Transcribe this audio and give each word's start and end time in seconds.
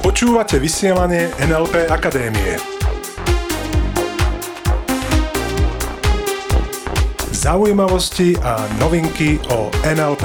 Počúvate 0.00 0.56
vysielanie 0.56 1.28
NLP 1.36 1.92
Akadémie. 1.92 2.56
Zaujímavosti 7.36 8.40
a 8.40 8.64
novinky 8.80 9.36
o 9.52 9.68
NLP. 9.84 10.24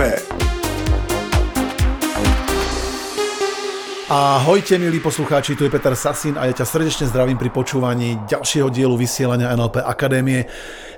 Ahojte 4.08 4.80
milí 4.80 5.00
poslucháči, 5.04 5.56
tu 5.56 5.68
je 5.68 5.72
Peter 5.72 5.96
Sasin 5.96 6.40
a 6.40 6.48
ja 6.48 6.56
ťa 6.56 6.68
srdečne 6.68 7.06
zdravím 7.12 7.36
pri 7.36 7.52
počúvaní 7.52 8.20
ďalšieho 8.28 8.72
dielu 8.72 8.96
vysielania 8.96 9.52
NLP 9.56 9.84
Akadémie. 9.84 10.48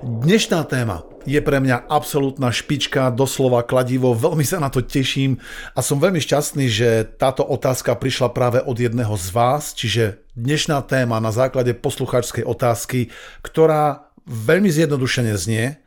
Dnešná 0.05 0.61
téma 0.69 1.12
je 1.23 1.39
pre 1.39 1.57
mňa 1.59 1.87
absolútna 1.87 2.51
špička, 2.51 3.11
doslova 3.11 3.63
kladivo, 3.63 4.11
veľmi 4.11 4.43
sa 4.43 4.59
na 4.59 4.67
to 4.67 4.83
teším 4.83 5.39
a 5.73 5.79
som 5.79 5.99
veľmi 5.99 6.19
šťastný, 6.19 6.65
že 6.67 7.07
táto 7.15 7.43
otázka 7.43 7.95
prišla 7.95 8.31
práve 8.35 8.59
od 8.63 8.75
jedného 8.75 9.15
z 9.15 9.27
vás, 9.31 9.71
čiže 9.73 10.23
dnešná 10.35 10.83
téma 10.85 11.17
na 11.23 11.31
základe 11.31 11.71
poslucháčskej 11.73 12.43
otázky, 12.43 13.11
ktorá 13.41 14.11
veľmi 14.27 14.67
zjednodušene 14.67 15.33
znie, 15.35 15.79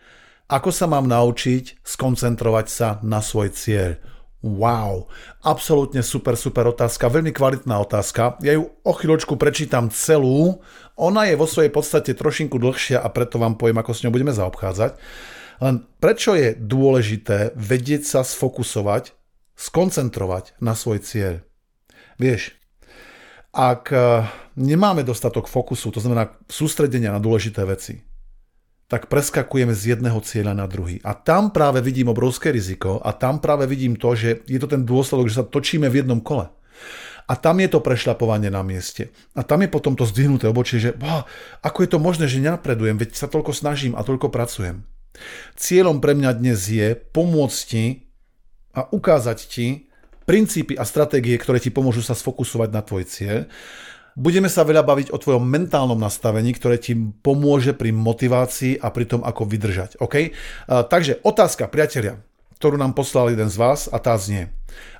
ako 0.46 0.70
sa 0.70 0.86
mám 0.86 1.10
naučiť 1.10 1.82
skoncentrovať 1.82 2.66
sa 2.70 2.88
na 3.02 3.18
svoj 3.18 3.50
cieľ. 3.50 3.98
Wow, 4.46 5.10
absolútne 5.42 6.06
super, 6.06 6.38
super 6.38 6.70
otázka, 6.70 7.10
veľmi 7.10 7.34
kvalitná 7.34 7.82
otázka. 7.82 8.38
Ja 8.46 8.54
ju 8.54 8.70
o 8.70 8.92
chvíľočku 8.94 9.34
prečítam 9.34 9.90
celú. 9.90 10.62
Ona 10.94 11.26
je 11.26 11.34
vo 11.34 11.50
svojej 11.50 11.74
podstate 11.74 12.14
trošinku 12.14 12.54
dlhšia 12.54 13.02
a 13.02 13.10
preto 13.10 13.42
vám 13.42 13.58
poviem, 13.58 13.82
ako 13.82 13.90
s 13.90 14.06
ňou 14.06 14.14
budeme 14.14 14.30
zaobchádzať. 14.30 15.02
Len 15.66 15.82
prečo 15.98 16.38
je 16.38 16.54
dôležité 16.54 17.58
vedieť 17.58 18.06
sa 18.06 18.20
sfokusovať, 18.22 19.18
skoncentrovať 19.58 20.54
na 20.62 20.78
svoj 20.78 21.02
cieľ? 21.02 21.42
Vieš, 22.22 22.54
ak 23.50 23.90
eh, 23.90 24.30
nemáme 24.62 25.02
dostatok 25.02 25.50
fokusu, 25.50 25.90
to 25.90 25.98
znamená 25.98 26.38
sústredenia 26.46 27.10
na 27.10 27.18
dôležité 27.18 27.66
veci, 27.66 27.98
tak 28.86 29.10
preskakujeme 29.10 29.74
z 29.74 29.98
jedného 29.98 30.22
cieľa 30.22 30.54
na 30.54 30.66
druhý. 30.70 31.02
A 31.02 31.18
tam 31.18 31.50
práve 31.50 31.82
vidím 31.82 32.14
obrovské 32.14 32.54
riziko 32.54 33.02
a 33.02 33.10
tam 33.10 33.42
práve 33.42 33.66
vidím 33.66 33.98
to, 33.98 34.14
že 34.14 34.46
je 34.46 34.58
to 34.62 34.70
ten 34.70 34.86
dôsledok, 34.86 35.26
že 35.26 35.42
sa 35.42 35.44
točíme 35.46 35.90
v 35.90 36.06
jednom 36.06 36.22
kole. 36.22 36.46
A 37.26 37.34
tam 37.34 37.58
je 37.58 37.66
to 37.66 37.82
prešľapovanie 37.82 38.54
na 38.54 38.62
mieste. 38.62 39.10
A 39.34 39.42
tam 39.42 39.66
je 39.66 39.70
potom 39.70 39.98
to 39.98 40.06
zdvihnuté 40.06 40.46
obočie, 40.46 40.78
že 40.78 40.94
oh, 41.02 41.26
ako 41.66 41.78
je 41.82 41.90
to 41.90 41.98
možné, 41.98 42.30
že 42.30 42.38
nenapredujem, 42.38 42.94
veď 42.94 43.18
sa 43.18 43.26
toľko 43.26 43.50
snažím 43.50 43.98
a 43.98 44.06
toľko 44.06 44.30
pracujem. 44.30 44.86
Cieľom 45.58 45.98
pre 45.98 46.14
mňa 46.14 46.30
dnes 46.38 46.70
je 46.70 46.94
pomôcť 46.94 47.58
ti 47.66 48.06
a 48.78 48.86
ukázať 48.86 49.38
ti 49.50 49.90
princípy 50.28 50.78
a 50.78 50.86
stratégie, 50.86 51.34
ktoré 51.34 51.58
ti 51.58 51.74
pomôžu 51.74 52.06
sa 52.06 52.14
sfokusovať 52.14 52.70
na 52.70 52.82
tvoj 52.86 53.02
cieľ 53.10 53.50
Budeme 54.16 54.48
sa 54.48 54.64
veľa 54.64 54.80
baviť 54.80 55.12
o 55.12 55.20
tvojom 55.20 55.44
mentálnom 55.44 56.00
nastavení, 56.00 56.56
ktoré 56.56 56.80
ti 56.80 56.96
pomôže 56.96 57.76
pri 57.76 57.92
motivácii 57.92 58.80
a 58.80 58.88
pri 58.88 59.04
tom, 59.04 59.20
ako 59.20 59.44
vydržať. 59.44 60.00
OK? 60.00 60.32
Takže 60.66 61.20
otázka, 61.20 61.68
priatelia, 61.68 62.24
ktorú 62.56 62.80
nám 62.80 62.96
poslal 62.96 63.36
jeden 63.36 63.52
z 63.52 63.60
vás 63.60 63.92
a 63.92 64.00
tá 64.00 64.16
znie. 64.16 64.48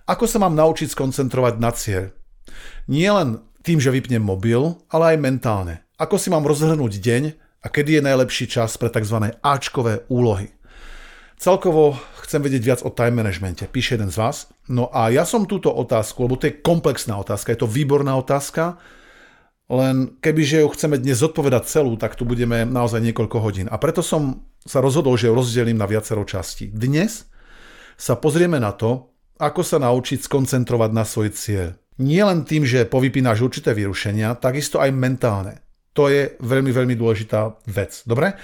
Ako 0.04 0.28
sa 0.28 0.36
mám 0.36 0.52
naučiť 0.52 0.92
skoncentrovať 0.92 1.54
na 1.56 1.72
cieľ? 1.72 2.12
Nie 2.92 3.08
len 3.08 3.40
tým, 3.64 3.80
že 3.80 3.88
vypnem 3.88 4.20
mobil, 4.20 4.76
ale 4.92 5.16
aj 5.16 5.24
mentálne. 5.24 5.74
Ako 5.96 6.20
si 6.20 6.28
mám 6.28 6.44
rozhrnúť 6.44 7.00
deň 7.00 7.22
a 7.64 7.72
kedy 7.72 7.98
je 7.98 8.06
najlepší 8.06 8.52
čas 8.52 8.76
pre 8.76 8.92
tzv. 8.92 9.32
Ačkové 9.40 10.04
úlohy? 10.12 10.52
Celkovo 11.40 11.96
chcem 12.20 12.44
vedieť 12.44 12.62
viac 12.64 12.80
o 12.84 12.92
time 12.92 13.24
managemente, 13.24 13.64
píše 13.64 13.96
jeden 13.96 14.12
z 14.12 14.20
vás. 14.20 14.52
No 14.68 14.92
a 14.92 15.08
ja 15.08 15.24
som 15.24 15.48
túto 15.48 15.72
otázku, 15.72 16.28
lebo 16.28 16.36
to 16.36 16.52
je 16.52 16.60
komplexná 16.60 17.16
otázka, 17.16 17.56
je 17.56 17.60
to 17.64 17.68
výborná 17.68 18.12
otázka, 18.16 18.76
len 19.66 20.14
kebyže 20.22 20.62
ju 20.62 20.68
chceme 20.70 20.96
dnes 20.98 21.18
zodpovedať 21.18 21.66
celú, 21.66 21.98
tak 21.98 22.14
tu 22.14 22.22
budeme 22.22 22.62
naozaj 22.62 23.02
niekoľko 23.02 23.38
hodín. 23.42 23.66
A 23.66 23.76
preto 23.82 24.02
som 24.02 24.46
sa 24.62 24.78
rozhodol, 24.78 25.18
že 25.18 25.26
ju 25.26 25.34
rozdelím 25.34 25.78
na 25.78 25.90
viacero 25.90 26.22
častí. 26.22 26.70
Dnes 26.70 27.26
sa 27.98 28.14
pozrieme 28.14 28.62
na 28.62 28.70
to, 28.70 29.10
ako 29.36 29.60
sa 29.66 29.82
naučiť 29.82 30.22
skoncentrovať 30.22 30.90
na 30.94 31.04
svoj 31.04 31.34
cieľ. 31.34 31.74
Nie 31.96 32.28
len 32.28 32.44
tým, 32.44 32.62
že 32.68 32.86
povypínaš 32.86 33.42
určité 33.42 33.72
vyrušenia, 33.72 34.36
takisto 34.36 34.78
aj 34.78 34.92
mentálne. 34.92 35.64
To 35.96 36.12
je 36.12 36.36
veľmi, 36.44 36.68
veľmi 36.76 36.92
dôležitá 36.92 37.56
vec. 37.72 38.04
Dobre? 38.04 38.36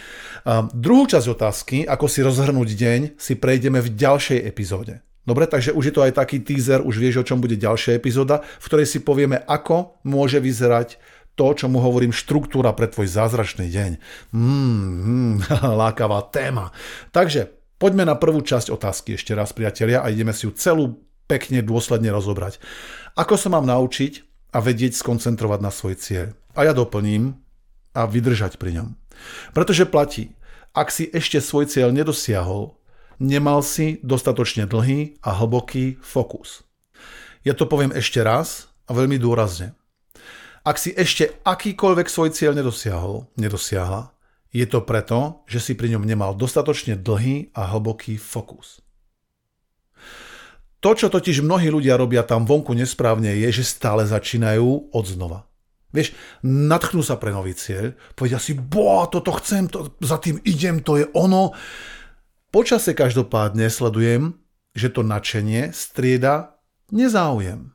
A 0.48 0.64
druhú 0.72 1.04
časť 1.04 1.26
otázky, 1.28 1.76
ako 1.84 2.08
si 2.08 2.24
rozhrnúť 2.24 2.68
deň, 2.72 3.00
si 3.20 3.36
prejdeme 3.36 3.84
v 3.84 3.92
ďalšej 3.92 4.40
epizóde. 4.40 5.04
Dobre, 5.22 5.46
takže 5.46 5.70
už 5.70 5.84
je 5.90 5.94
to 5.94 6.02
aj 6.02 6.18
taký 6.18 6.42
teaser, 6.42 6.82
už 6.82 6.98
vieš, 6.98 7.22
o 7.22 7.26
čom 7.26 7.38
bude 7.38 7.54
ďalšia 7.54 7.94
epizóda, 7.94 8.42
v 8.42 8.66
ktorej 8.66 8.90
si 8.90 8.98
povieme, 9.06 9.38
ako 9.46 10.02
môže 10.02 10.42
vyzerať 10.42 10.98
to, 11.38 11.46
čo 11.54 11.66
mu 11.70 11.78
hovorím, 11.80 12.12
štruktúra 12.12 12.74
pre 12.74 12.90
tvoj 12.90 13.08
zázračný 13.08 13.70
deň. 13.70 13.92
Mm, 14.34 15.46
lákavá 15.80 16.26
téma. 16.28 16.74
Takže 17.14 17.48
poďme 17.78 18.02
na 18.04 18.18
prvú 18.18 18.42
časť 18.42 18.74
otázky 18.74 19.14
ešte 19.14 19.32
raz, 19.32 19.54
priatelia, 19.54 20.02
a 20.02 20.10
ideme 20.10 20.34
si 20.34 20.44
ju 20.44 20.52
celú 20.52 21.00
pekne 21.30 21.62
dôsledne 21.62 22.10
rozobrať. 22.12 22.60
Ako 23.16 23.38
sa 23.38 23.48
mám 23.48 23.64
naučiť 23.64 24.26
a 24.52 24.60
vedieť 24.60 24.98
skoncentrovať 24.98 25.60
na 25.62 25.70
svoj 25.72 25.96
cieľ? 25.96 26.36
A 26.52 26.68
ja 26.68 26.76
doplním 26.76 27.38
a 27.96 28.04
vydržať 28.04 28.60
pri 28.60 28.82
ňom. 28.82 28.88
Pretože 29.56 29.88
platí, 29.88 30.36
ak 30.76 30.92
si 30.92 31.08
ešte 31.08 31.40
svoj 31.40 31.68
cieľ 31.68 31.92
nedosiahol, 31.92 32.76
nemal 33.18 33.60
si 33.64 33.98
dostatočne 34.00 34.64
dlhý 34.68 35.20
a 35.24 35.36
hlboký 35.36 35.98
fokus. 36.00 36.64
Ja 37.42 37.58
to 37.58 37.66
poviem 37.66 37.90
ešte 37.90 38.22
raz 38.22 38.70
a 38.86 38.94
veľmi 38.94 39.18
dôrazne. 39.18 39.74
Ak 40.62 40.78
si 40.78 40.94
ešte 40.94 41.42
akýkoľvek 41.42 42.06
svoj 42.06 42.30
cieľ 42.30 42.54
nedosiahol, 42.54 43.26
nedosiahla, 43.34 44.14
je 44.54 44.62
to 44.68 44.84
preto, 44.84 45.42
že 45.48 45.58
si 45.58 45.72
pri 45.74 45.96
ňom 45.96 46.06
nemal 46.06 46.38
dostatočne 46.38 46.94
dlhý 46.94 47.50
a 47.56 47.66
hlboký 47.72 48.20
fokus. 48.20 48.84
To, 50.82 50.94
čo 50.98 51.10
totiž 51.10 51.46
mnohí 51.46 51.70
ľudia 51.70 51.94
robia 51.98 52.26
tam 52.26 52.46
vonku 52.46 52.74
nesprávne, 52.74 53.32
je, 53.38 53.48
že 53.62 53.64
stále 53.64 54.02
začínajú 54.06 54.92
od 54.94 55.04
znova. 55.06 55.46
Vieš, 55.94 56.16
nadchnú 56.42 57.04
sa 57.04 57.20
pre 57.20 57.30
nový 57.30 57.52
cieľ, 57.52 57.92
povedia 58.16 58.40
si, 58.40 58.56
bo, 58.56 59.06
toto 59.06 59.30
chcem, 59.38 59.68
to, 59.68 59.94
za 60.00 60.18
tým 60.18 60.40
idem, 60.42 60.80
to 60.80 60.98
je 60.98 61.06
ono 61.12 61.52
Počase 62.52 62.92
každopádne 62.92 63.72
sledujem, 63.72 64.36
že 64.76 64.92
to 64.92 65.00
nadšenie 65.00 65.72
strieda 65.72 66.60
nezáujem. 66.92 67.72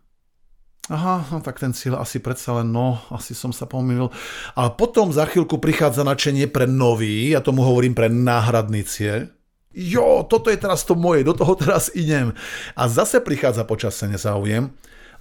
Aha, 0.94 1.26
no 1.34 1.42
tak 1.42 1.58
ten 1.58 1.74
cieľ 1.74 1.98
asi 1.98 2.22
predsa 2.22 2.62
len, 2.62 2.70
no, 2.70 3.02
asi 3.10 3.34
som 3.34 3.50
sa 3.50 3.66
pomýlil. 3.66 4.14
A 4.54 4.70
potom 4.70 5.10
za 5.10 5.26
chvíľku 5.26 5.58
prichádza 5.58 6.06
nadšenie 6.06 6.46
pre 6.54 6.70
nový, 6.70 7.34
ja 7.34 7.42
tomu 7.42 7.66
hovorím 7.66 7.98
pre 7.98 8.06
náhradný 8.06 8.86
cieľ. 8.86 9.34
Jo, 9.74 10.22
toto 10.30 10.54
je 10.54 10.62
teraz 10.62 10.86
to 10.86 10.94
moje, 10.94 11.26
do 11.26 11.34
toho 11.34 11.58
teraz 11.58 11.90
idem. 11.98 12.38
A 12.78 12.86
zase 12.86 13.18
prichádza 13.18 13.66
počasie 13.66 14.06
nezáujem. 14.14 14.70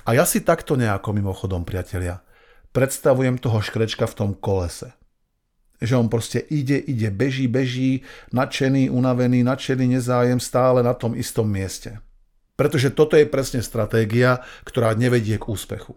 A 0.05 0.13
ja 0.13 0.29
si 0.29 0.45
takto 0.45 0.77
nejako 0.77 1.17
mimochodom, 1.17 1.65
priatelia, 1.65 2.21
predstavujem 2.77 3.41
toho 3.41 3.65
škrečka 3.65 4.05
v 4.05 4.17
tom 4.21 4.31
kolese 4.37 4.93
že 5.81 5.97
on 5.97 6.09
proste 6.09 6.41
ide, 6.41 6.81
ide, 6.81 7.13
beží, 7.13 7.47
beží, 7.47 8.05
nadšený, 8.33 8.89
unavený, 8.89 9.45
nadšený, 9.45 10.01
nezájem 10.01 10.41
stále 10.41 10.81
na 10.81 10.97
tom 10.97 11.13
istom 11.13 11.49
mieste. 11.49 12.01
Pretože 12.57 12.93
toto 12.93 13.21
je 13.21 13.29
presne 13.29 13.61
stratégia, 13.61 14.41
ktorá 14.65 14.97
nevedie 14.97 15.37
k 15.37 15.49
úspechu. 15.53 15.93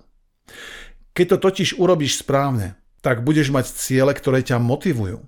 Keď 1.16 1.26
to 1.36 1.38
totiž 1.40 1.70
urobíš 1.80 2.20
správne, 2.24 2.76
tak 3.00 3.24
budeš 3.24 3.52
mať 3.52 3.72
ciele, 3.72 4.12
ktoré 4.12 4.44
ťa 4.44 4.60
motivujú. 4.60 5.24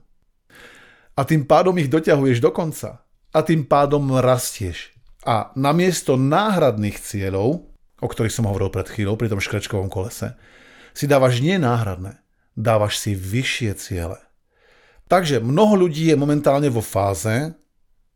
A 1.15 1.21
tým 1.23 1.47
pádom 1.47 1.75
ich 1.79 1.91
doťahuješ 1.91 2.43
do 2.43 2.51
konca. 2.51 3.03
A 3.31 3.39
tým 3.43 3.63
pádom 3.63 4.19
rastieš. 4.19 4.91
A 5.23 5.55
namiesto 5.55 6.19
náhradných 6.19 6.99
cieľov, 6.99 7.63
o 8.01 8.07
ktorých 8.07 8.33
som 8.33 8.49
hovoril 8.49 8.73
pred 8.73 8.89
chvíľou 8.91 9.15
pri 9.15 9.31
tom 9.31 9.39
škrečkovom 9.39 9.87
kolese, 9.87 10.35
si 10.91 11.07
dávaš 11.07 11.39
nie 11.39 11.55
náhradné, 11.55 12.19
dávaš 12.59 12.99
si 12.99 13.15
vyššie 13.15 13.71
ciele. 13.79 14.19
Takže 15.11 15.43
mnoho 15.43 15.75
ľudí 15.75 16.07
je 16.07 16.15
momentálne 16.15 16.71
vo 16.71 16.79
fáze, 16.79 17.51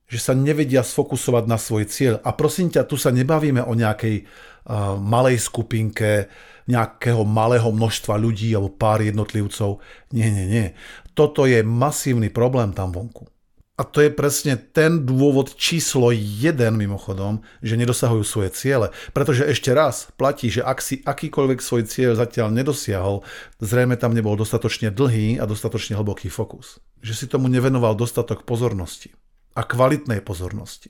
že 0.07 0.19
sa 0.21 0.31
nevedia 0.31 0.80
sfokusovať 0.80 1.44
na 1.44 1.59
svoj 1.59 1.92
cieľ. 1.92 2.24
A 2.24 2.31
prosím 2.31 2.71
ťa, 2.71 2.88
tu 2.88 2.95
sa 2.95 3.12
nebavíme 3.12 3.59
o 3.59 3.75
nejakej 3.75 4.24
uh, 4.24 4.95
malej 4.95 5.44
skupinke, 5.44 6.31
nejakého 6.71 7.27
malého 7.27 7.68
množstva 7.68 8.15
ľudí 8.15 8.56
alebo 8.56 8.71
pár 8.71 9.03
jednotlivcov. 9.03 9.83
Nie, 10.15 10.31
nie, 10.31 10.47
nie. 10.47 10.68
Toto 11.12 11.44
je 11.44 11.68
masívny 11.68 12.31
problém 12.31 12.71
tam 12.71 12.95
vonku. 12.95 13.27
A 13.75 13.83
to 13.83 14.00
je 14.00 14.07
presne 14.07 14.56
ten 14.56 15.03
dôvod 15.03 15.59
číslo 15.59 16.15
jeden 16.15 16.80
mimochodom, 16.80 17.44
že 17.59 17.75
nedosahujú 17.75 18.24
svoje 18.24 18.56
ciele. 18.56 18.88
Pretože 19.12 19.44
ešte 19.44 19.75
raz 19.75 20.15
platí, 20.15 20.47
že 20.47 20.63
ak 20.63 20.80
si 20.80 21.03
akýkoľvek 21.03 21.59
svoj 21.59 21.83
cieľ 21.83 22.15
zatiaľ 22.15 22.56
nedosiahol, 22.56 23.27
zrejme 23.59 24.00
tam 24.00 24.15
nebol 24.15 24.39
dostatočne 24.39 24.95
dlhý 24.95 25.44
a 25.44 25.45
dostatočne 25.45 26.00
hlboký 26.00 26.31
fokus. 26.31 26.80
Že 27.06 27.13
si 27.13 27.25
tomu 27.30 27.46
nevenoval 27.46 27.94
dostatok 27.94 28.50
pozornosti 28.50 29.13
a 29.54 29.62
kvalitnej 29.62 30.25
pozornosti. 30.25 30.90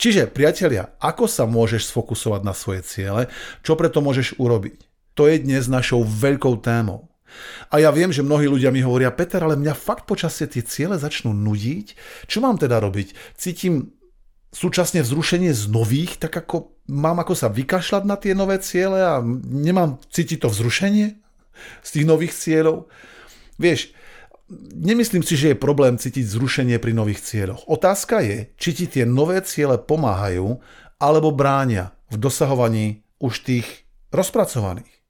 Čiže, 0.00 0.32
priatelia, 0.32 0.96
ako 0.98 1.28
sa 1.28 1.44
môžeš 1.44 1.92
sfokusovať 1.92 2.40
na 2.42 2.56
svoje 2.56 2.82
ciele, 2.82 3.28
čo 3.60 3.76
preto 3.76 4.00
môžeš 4.00 4.40
urobiť? 4.40 4.88
To 5.14 5.28
je 5.28 5.44
dnes 5.44 5.68
našou 5.68 6.02
veľkou 6.02 6.64
témou. 6.64 7.12
A 7.72 7.80
ja 7.80 7.92
viem, 7.92 8.12
že 8.12 8.24
mnohí 8.24 8.48
ľudia 8.48 8.72
mi 8.72 8.84
hovoria, 8.84 9.12
Peter, 9.14 9.40
ale 9.40 9.60
mňa 9.60 9.76
fakt 9.76 10.04
počasie 10.04 10.48
tie 10.48 10.64
ciele 10.64 10.96
začnú 10.96 11.32
nudiť. 11.32 11.96
Čo 12.28 12.44
mám 12.44 12.60
teda 12.60 12.80
robiť? 12.80 13.36
Cítim 13.36 13.92
súčasne 14.52 15.00
vzrušenie 15.00 15.52
z 15.56 15.64
nových, 15.72 16.20
tak 16.20 16.44
ako 16.44 16.76
mám 16.92 17.24
ako 17.24 17.32
sa 17.32 17.48
vykašľať 17.48 18.02
na 18.04 18.16
tie 18.20 18.36
nové 18.36 18.60
ciele 18.60 19.00
a 19.00 19.24
nemám 19.48 19.96
cítiť 20.12 20.44
to 20.44 20.48
vzrušenie 20.52 21.16
z 21.80 21.88
tých 21.88 22.04
nových 22.04 22.36
cieľov. 22.36 22.92
Vieš, 23.56 23.96
nemyslím 24.76 25.24
si, 25.24 25.34
že 25.36 25.52
je 25.52 25.58
problém 25.58 25.96
cítiť 25.96 26.24
zrušenie 26.24 26.76
pri 26.78 26.92
nových 26.92 27.24
cieľoch. 27.24 27.64
Otázka 27.68 28.20
je, 28.20 28.52
či 28.60 28.70
ti 28.76 28.86
tie 28.88 29.04
nové 29.08 29.40
ciele 29.42 29.80
pomáhajú 29.80 30.60
alebo 31.02 31.34
bránia 31.34 31.96
v 32.12 32.20
dosahovaní 32.20 33.02
už 33.18 33.42
tých 33.42 33.66
rozpracovaných. 34.12 35.02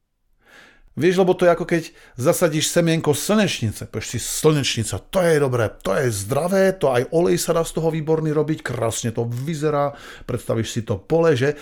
Vieš, 0.93 1.25
lebo 1.25 1.33
to 1.33 1.49
je 1.49 1.55
ako 1.57 1.65
keď 1.65 1.83
zasadíš 2.21 2.69
semienko 2.69 3.17
slnečnice. 3.17 3.89
Povieš 3.89 4.09
si, 4.13 4.19
slnečnica, 4.21 5.01
to 5.09 5.25
je 5.25 5.41
dobré, 5.41 5.73
to 5.81 5.97
je 5.97 6.13
zdravé, 6.13 6.77
to 6.77 6.93
aj 6.93 7.09
olej 7.17 7.41
sa 7.41 7.57
dá 7.57 7.65
z 7.65 7.81
toho 7.81 7.89
výborný 7.89 8.29
robiť, 8.29 8.61
krásne 8.61 9.09
to 9.09 9.25
vyzerá, 9.25 9.97
predstavíš 10.29 10.69
si 10.69 10.81
to 10.85 11.01
pole, 11.01 11.33
že 11.33 11.57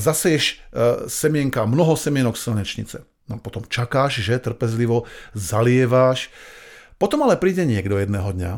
zaseješ 0.00 0.44
e, 0.48 0.52
semienka, 1.12 1.68
mnoho 1.68 1.92
semienok 1.92 2.40
slnečnice. 2.40 3.04
No 3.28 3.36
potom 3.36 3.68
čakáš, 3.68 4.24
že 4.24 4.40
trpezlivo 4.40 5.04
zalieváš. 5.36 6.32
Potom 6.98 7.26
ale 7.26 7.40
príde 7.40 7.66
niekto 7.66 7.98
jedného 7.98 8.30
dňa 8.30 8.52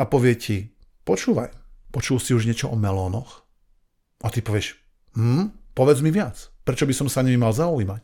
a 0.00 0.02
povie 0.08 0.34
ti, 0.36 0.56
počúvaj, 1.06 1.54
počul 1.94 2.18
si 2.18 2.34
už 2.34 2.46
niečo 2.46 2.70
o 2.70 2.76
melónoch? 2.76 3.46
A 4.20 4.28
ty 4.28 4.44
povieš, 4.44 4.76
hm, 5.16 5.74
povedz 5.74 6.04
mi 6.04 6.12
viac, 6.12 6.50
prečo 6.66 6.84
by 6.84 6.94
som 6.94 7.08
sa 7.08 7.24
nimi 7.24 7.40
mal 7.40 7.54
zaujímať? 7.56 8.02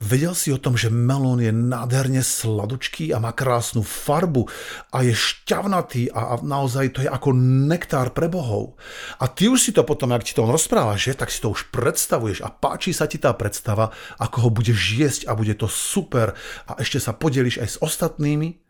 Vedel 0.00 0.32
si 0.32 0.48
o 0.48 0.56
tom, 0.56 0.80
že 0.80 0.88
melón 0.88 1.44
je 1.44 1.52
nádherne 1.52 2.24
sladučký 2.24 3.12
a 3.12 3.20
má 3.20 3.36
krásnu 3.36 3.84
farbu 3.84 4.48
a 4.96 5.04
je 5.04 5.12
šťavnatý 5.12 6.08
a, 6.16 6.40
naozaj 6.40 6.96
to 6.96 7.04
je 7.04 7.10
ako 7.12 7.36
nektár 7.68 8.16
pre 8.16 8.32
bohov. 8.32 8.80
A 9.20 9.28
ty 9.28 9.52
už 9.52 9.60
si 9.60 9.76
to 9.76 9.84
potom, 9.84 10.16
ak 10.16 10.24
ti 10.24 10.32
to 10.32 10.48
on 10.48 10.56
rozpráva, 10.56 10.96
že, 10.96 11.12
tak 11.12 11.28
si 11.28 11.44
to 11.44 11.52
už 11.52 11.68
predstavuješ 11.68 12.40
a 12.40 12.48
páči 12.48 12.96
sa 12.96 13.04
ti 13.04 13.20
tá 13.20 13.36
predstava, 13.36 13.92
ako 14.16 14.48
ho 14.48 14.50
budeš 14.56 14.80
jesť 14.96 15.22
a 15.28 15.36
bude 15.36 15.52
to 15.52 15.68
super 15.68 16.32
a 16.64 16.80
ešte 16.80 16.96
sa 16.96 17.12
podeliš 17.12 17.60
aj 17.60 17.68
s 17.68 17.76
ostatnými. 17.84 18.69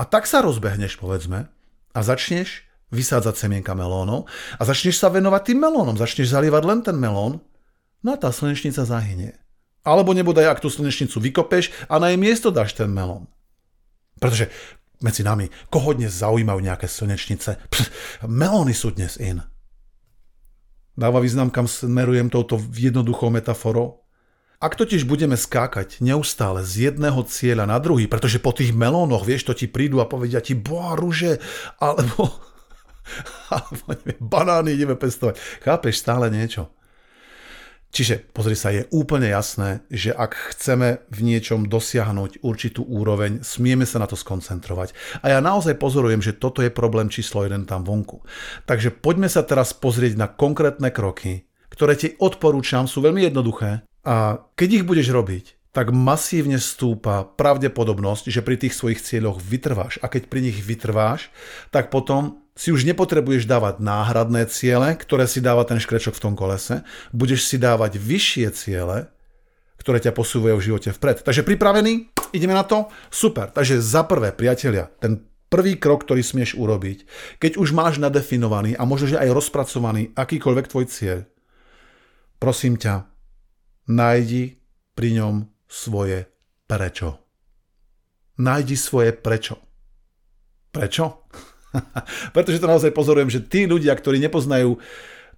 A 0.00 0.08
tak 0.08 0.24
sa 0.24 0.40
rozbehneš, 0.40 0.96
povedzme, 0.96 1.52
a 1.92 2.00
začneš 2.00 2.64
vysádzať 2.88 3.36
semienka 3.36 3.76
melónov 3.76 4.24
a 4.56 4.62
začneš 4.64 4.96
sa 4.96 5.12
venovať 5.12 5.52
tým 5.52 5.58
melónom, 5.60 6.00
začneš 6.00 6.32
zalievať 6.32 6.62
len 6.64 6.80
ten 6.80 6.96
melón, 6.96 7.44
no 8.00 8.08
a 8.08 8.16
tá 8.16 8.32
slnečnica 8.32 8.88
zahynie. 8.88 9.36
Alebo 9.84 10.16
nebodaj, 10.16 10.56
ak 10.56 10.64
tú 10.64 10.72
slnečnicu 10.72 11.20
vykopeš 11.20 11.72
a 11.92 12.00
na 12.00 12.08
jej 12.08 12.16
miesto 12.16 12.48
dáš 12.48 12.72
ten 12.72 12.88
melón. 12.88 13.28
Pretože 14.16 14.48
medzi 15.04 15.20
nami, 15.20 15.52
koho 15.68 15.92
dnes 15.92 16.16
zaujímajú 16.16 16.60
nejaké 16.64 16.88
slnečnice? 16.88 17.60
Pff, 17.68 17.88
melóny 18.24 18.72
sú 18.72 18.96
dnes 18.96 19.20
in. 19.20 19.44
Dáva 20.96 21.20
význam, 21.20 21.52
kam 21.52 21.68
smerujem 21.68 22.32
touto 22.32 22.56
jednoduchou 22.72 23.28
metaforou? 23.28 24.00
Ak 24.60 24.76
totiž 24.76 25.08
budeme 25.08 25.40
skákať 25.40 26.04
neustále 26.04 26.60
z 26.68 26.92
jedného 26.92 27.24
cieľa 27.24 27.64
na 27.64 27.80
druhý, 27.80 28.04
pretože 28.04 28.44
po 28.44 28.52
tých 28.52 28.76
melónoch, 28.76 29.24
vieš, 29.24 29.48
to 29.48 29.56
ti 29.56 29.64
prídu 29.64 30.04
a 30.04 30.10
povedia 30.10 30.44
ti, 30.44 30.52
boha 30.52 31.00
ruže, 31.00 31.40
alebo, 31.80 32.28
alebo 33.56 33.84
neviem, 33.88 34.20
banány 34.20 34.76
ideme 34.76 35.00
pestovať. 35.00 35.40
Chápeš 35.64 36.04
stále 36.04 36.28
niečo. 36.28 36.68
Čiže 37.88 38.20
pozri 38.36 38.52
sa, 38.52 38.68
je 38.68 38.84
úplne 38.92 39.32
jasné, 39.32 39.80
že 39.88 40.12
ak 40.12 40.52
chceme 40.52 41.08
v 41.08 41.18
niečom 41.24 41.64
dosiahnuť 41.64 42.44
určitú 42.44 42.84
úroveň, 42.84 43.40
smieme 43.40 43.88
sa 43.88 43.96
na 43.96 44.06
to 44.06 44.14
skoncentrovať. 44.14 44.92
A 45.24 45.32
ja 45.32 45.40
naozaj 45.40 45.80
pozorujem, 45.80 46.20
že 46.20 46.36
toto 46.36 46.60
je 46.60 46.68
problém 46.68 47.08
číslo 47.08 47.48
jeden 47.48 47.64
tam 47.64 47.80
vonku. 47.80 48.20
Takže 48.68 48.92
poďme 48.92 49.32
sa 49.32 49.40
teraz 49.40 49.72
pozrieť 49.72 50.20
na 50.20 50.28
konkrétne 50.28 50.92
kroky, 50.92 51.48
ktoré 51.72 51.96
ti 51.96 52.12
odporúčam, 52.20 52.84
sú 52.84 53.00
veľmi 53.00 53.24
jednoduché 53.24 53.88
a 54.04 54.46
keď 54.56 54.82
ich 54.82 54.84
budeš 54.88 55.12
robiť, 55.12 55.60
tak 55.70 55.94
masívne 55.94 56.58
stúpa 56.58 57.22
pravdepodobnosť, 57.38 58.26
že 58.26 58.42
pri 58.42 58.58
tých 58.58 58.74
svojich 58.74 58.98
cieľoch 58.98 59.38
vytrváš. 59.38 60.02
A 60.02 60.10
keď 60.10 60.26
pri 60.26 60.50
nich 60.50 60.58
vytrváš, 60.58 61.30
tak 61.70 61.94
potom 61.94 62.42
si 62.58 62.74
už 62.74 62.82
nepotrebuješ 62.90 63.46
dávať 63.46 63.78
náhradné 63.78 64.50
ciele, 64.50 64.98
ktoré 64.98 65.30
si 65.30 65.38
dáva 65.38 65.62
ten 65.62 65.78
škrečok 65.78 66.18
v 66.18 66.22
tom 66.26 66.34
kolese. 66.34 66.82
Budeš 67.14 67.46
si 67.46 67.56
dávať 67.56 68.02
vyššie 68.02 68.48
ciele, 68.50 69.06
ktoré 69.78 70.02
ťa 70.02 70.12
posúvajú 70.12 70.58
v 70.58 70.66
živote 70.66 70.90
vpred. 70.90 71.22
Takže 71.22 71.46
pripravený? 71.46 72.10
Ideme 72.34 72.52
na 72.52 72.66
to? 72.66 72.90
Super. 73.08 73.48
Takže 73.54 73.78
za 73.78 74.02
prvé, 74.04 74.34
priatelia, 74.34 74.90
ten 74.98 75.22
prvý 75.50 75.78
krok, 75.78 76.06
ktorý 76.06 76.22
smieš 76.22 76.58
urobiť, 76.58 77.06
keď 77.42 77.58
už 77.58 77.74
máš 77.74 77.98
nadefinovaný 77.98 78.74
a 78.74 78.82
možno, 78.86 79.14
že 79.14 79.20
aj 79.22 79.34
rozpracovaný 79.34 80.14
akýkoľvek 80.14 80.66
tvoj 80.70 80.86
cieľ, 80.86 81.18
prosím 82.38 82.78
ťa, 82.78 83.09
nájdi 83.90 84.54
pri 84.94 85.18
ňom 85.18 85.34
svoje 85.66 86.30
prečo. 86.70 87.18
Nájdi 88.38 88.78
svoje 88.78 89.10
prečo. 89.10 89.58
Prečo? 90.70 91.26
Pretože 92.34 92.62
to 92.62 92.70
naozaj 92.70 92.94
pozorujem, 92.94 93.30
že 93.30 93.42
tí 93.42 93.66
ľudia, 93.66 93.90
ktorí 93.98 94.22
nepoznajú 94.22 94.78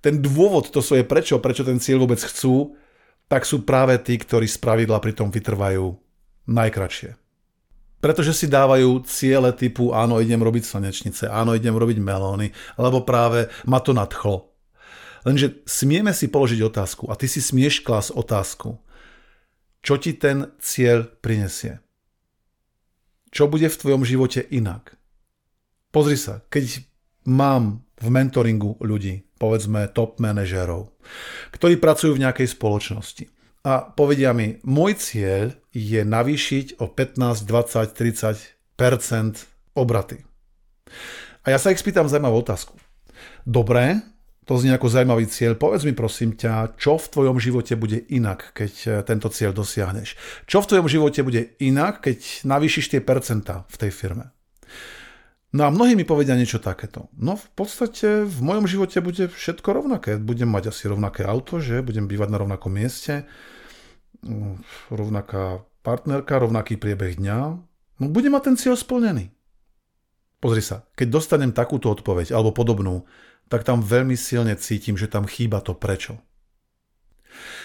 ten 0.05 0.21
dôvod, 0.21 0.69
to 0.69 0.85
svoje 0.85 1.09
prečo, 1.09 1.41
prečo 1.41 1.65
ten 1.65 1.81
cieľ 1.81 2.05
vôbec 2.05 2.21
chcú, 2.21 2.77
tak 3.33 3.49
sú 3.49 3.65
práve 3.65 3.97
tí, 4.05 4.21
ktorí 4.21 4.45
z 4.45 4.61
pravidla 4.61 5.01
pri 5.01 5.17
tom 5.17 5.33
vytrvajú 5.33 5.97
najkračšie. 6.53 7.17
Pretože 8.03 8.35
si 8.35 8.51
dávajú 8.51 9.07
ciele 9.07 9.55
typu 9.55 9.95
áno, 9.95 10.19
idem 10.19 10.43
robiť 10.43 10.67
slnečnice, 10.67 11.31
áno, 11.31 11.55
idem 11.55 11.73
robiť 11.73 12.03
melóny, 12.03 12.51
lebo 12.75 13.07
práve 13.07 13.47
ma 13.65 13.79
to 13.79 13.95
nadchlo. 13.95 14.52
Lenže 15.23 15.63
smieme 15.65 16.11
si 16.11 16.27
položiť 16.27 16.61
otázku 16.67 17.07
a 17.11 17.15
ty 17.15 17.31
si 17.31 17.39
smieš 17.39 17.87
klas 17.87 18.11
otázku. 18.11 18.79
Čo 19.83 19.99
ti 19.99 20.15
ten 20.15 20.51
cieľ 20.63 21.07
prinesie? 21.23 21.83
Čo 23.33 23.49
bude 23.49 23.67
v 23.67 23.79
tvojom 23.81 24.03
živote 24.07 24.45
inak? 24.51 24.95
Pozri 25.95 26.19
sa, 26.19 26.45
keď 26.51 26.85
mám 27.27 27.87
v 27.99 28.09
mentoringu 28.11 28.79
ľudí, 28.83 29.25
povedzme 29.39 29.91
top 29.91 30.19
manažérov, 30.19 30.91
ktorí 31.55 31.79
pracujú 31.79 32.19
v 32.19 32.23
nejakej 32.27 32.55
spoločnosti 32.55 33.25
a 33.63 33.87
povedia 33.87 34.35
mi, 34.35 34.59
môj 34.67 34.99
cieľ 34.99 35.55
je 35.71 36.03
navýšiť 36.03 36.83
o 36.83 36.91
15, 36.91 37.47
20, 37.47 37.95
30% 38.79 39.79
obraty. 39.79 40.19
A 41.47 41.55
ja 41.55 41.59
sa 41.59 41.71
ich 41.71 41.79
spýtam 41.79 42.11
zaujímavú 42.11 42.43
otázku. 42.43 42.75
Dobre, 43.47 44.03
to 44.43 44.59
znie 44.59 44.75
ako 44.75 44.91
zaujímavý 44.91 45.31
cieľ. 45.31 45.55
Povedz 45.55 45.87
mi 45.87 45.95
prosím 45.95 46.35
ťa, 46.35 46.75
čo 46.75 46.99
v 46.99 47.07
tvojom 47.07 47.39
živote 47.39 47.79
bude 47.79 48.03
inak, 48.11 48.51
keď 48.59 48.73
e, 48.83 48.89
tento 49.07 49.31
cieľ 49.31 49.55
dosiahneš? 49.55 50.19
Čo 50.51 50.67
v 50.67 50.69
tvojom 50.75 50.89
živote 50.91 51.23
bude 51.23 51.55
inak, 51.63 52.03
keď 52.03 52.43
navýšiš 52.43 52.91
tie 52.91 53.01
percentá 53.01 53.63
v 53.71 53.77
tej 53.87 53.91
firme? 53.95 54.35
No 55.53 55.69
a 55.69 55.71
mnohí 55.71 55.95
mi 55.95 56.03
povedia 56.03 56.35
niečo 56.35 56.59
takéto. 56.59 57.13
No 57.15 57.39
v 57.39 57.47
podstate 57.55 58.25
v 58.25 58.39
mojom 58.41 58.67
živote 58.67 58.99
bude 59.05 59.29
všetko 59.29 59.69
rovnaké. 59.79 60.17
Budem 60.17 60.49
mať 60.49 60.73
asi 60.73 60.89
rovnaké 60.89 61.23
auto, 61.29 61.61
že 61.61 61.85
budem 61.85 62.09
bývať 62.09 62.33
na 62.33 62.41
rovnakom 62.41 62.73
mieste, 62.73 63.29
mm, 64.25 64.59
rovnaká 64.91 65.63
partnerka, 65.85 66.41
rovnaký 66.41 66.81
priebeh 66.81 67.21
dňa. 67.21 67.39
No 68.01 68.05
budem 68.09 68.33
mať 68.33 68.43
ten 68.49 68.57
cieľ 68.59 68.75
splnený. 68.81 69.31
Pozri 70.43 70.65
sa, 70.65 70.83
keď 70.99 71.21
dostanem 71.21 71.55
takúto 71.55 71.87
odpoveď 71.95 72.35
alebo 72.35 72.51
podobnú, 72.51 73.07
tak 73.53 73.69
tam 73.69 73.85
veľmi 73.85 74.17
silne 74.17 74.57
cítim, 74.57 74.97
že 74.97 75.13
tam 75.13 75.29
chýba 75.29 75.61
to 75.61 75.77
prečo. 75.77 76.17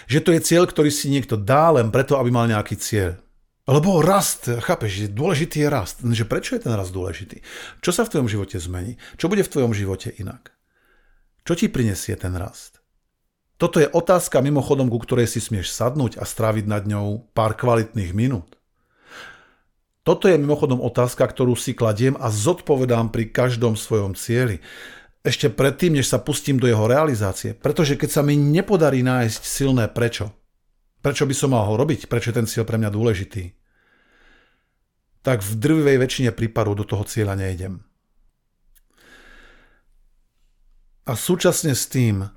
Že 0.04 0.20
to 0.20 0.30
je 0.36 0.40
cieľ, 0.44 0.64
ktorý 0.68 0.92
si 0.92 1.08
niekto 1.08 1.40
dá 1.40 1.72
len 1.72 1.88
preto, 1.88 2.20
aby 2.20 2.28
mal 2.28 2.44
nejaký 2.44 2.76
cieľ. 2.76 3.16
Lebo 3.64 4.04
rast, 4.04 4.48
chápeš, 4.48 5.08
dôležitý 5.08 5.64
je 5.64 5.68
rast. 5.68 6.04
Že 6.04 6.24
prečo 6.28 6.56
je 6.56 6.64
ten 6.68 6.72
rast 6.76 6.92
dôležitý? 6.92 7.40
Čo 7.80 7.92
sa 7.92 8.04
v 8.04 8.12
tvojom 8.12 8.28
živote 8.28 8.60
zmení? 8.60 9.00
Čo 9.16 9.32
bude 9.32 9.44
v 9.44 9.52
tvojom 9.52 9.72
živote 9.72 10.12
inak? 10.12 10.52
Čo 11.48 11.56
ti 11.56 11.72
prinesie 11.72 12.16
ten 12.16 12.36
rast? 12.36 12.84
Toto 13.56 13.80
je 13.80 13.88
otázka 13.88 14.44
mimochodom, 14.44 14.92
ku 14.92 15.00
ktorej 15.00 15.28
si 15.28 15.40
smieš 15.40 15.72
sadnúť 15.72 16.20
a 16.20 16.24
stráviť 16.28 16.64
nad 16.68 16.84
ňou 16.84 17.32
pár 17.32 17.56
kvalitných 17.56 18.12
minút. 18.12 18.60
Toto 20.04 20.24
je 20.24 20.40
mimochodom 20.40 20.80
otázka, 20.80 21.28
ktorú 21.28 21.52
si 21.52 21.76
kladiem 21.76 22.16
a 22.16 22.32
zodpovedám 22.32 23.12
pri 23.12 23.28
každom 23.28 23.76
svojom 23.76 24.16
cieli 24.16 24.64
ešte 25.26 25.50
predtým, 25.50 25.98
než 25.98 26.08
sa 26.08 26.22
pustím 26.22 26.62
do 26.62 26.70
jeho 26.70 26.86
realizácie. 26.86 27.54
Pretože 27.54 27.98
keď 27.98 28.10
sa 28.10 28.22
mi 28.22 28.38
nepodarí 28.38 29.02
nájsť 29.02 29.42
silné 29.42 29.90
prečo, 29.90 30.30
prečo 31.02 31.26
by 31.26 31.34
som 31.34 31.52
mal 31.54 31.66
ho 31.66 31.74
robiť, 31.74 32.06
prečo 32.06 32.30
je 32.30 32.38
ten 32.38 32.46
cieľ 32.46 32.64
pre 32.64 32.78
mňa 32.78 32.90
dôležitý, 32.90 33.44
tak 35.26 35.42
v 35.42 35.52
drvivej 35.58 35.96
väčšine 35.98 36.30
prípadov 36.32 36.78
do 36.78 36.84
toho 36.86 37.02
cieľa 37.04 37.34
nejdem. 37.34 37.82
A 41.08 41.16
súčasne 41.16 41.72
s 41.72 41.88
tým 41.88 42.28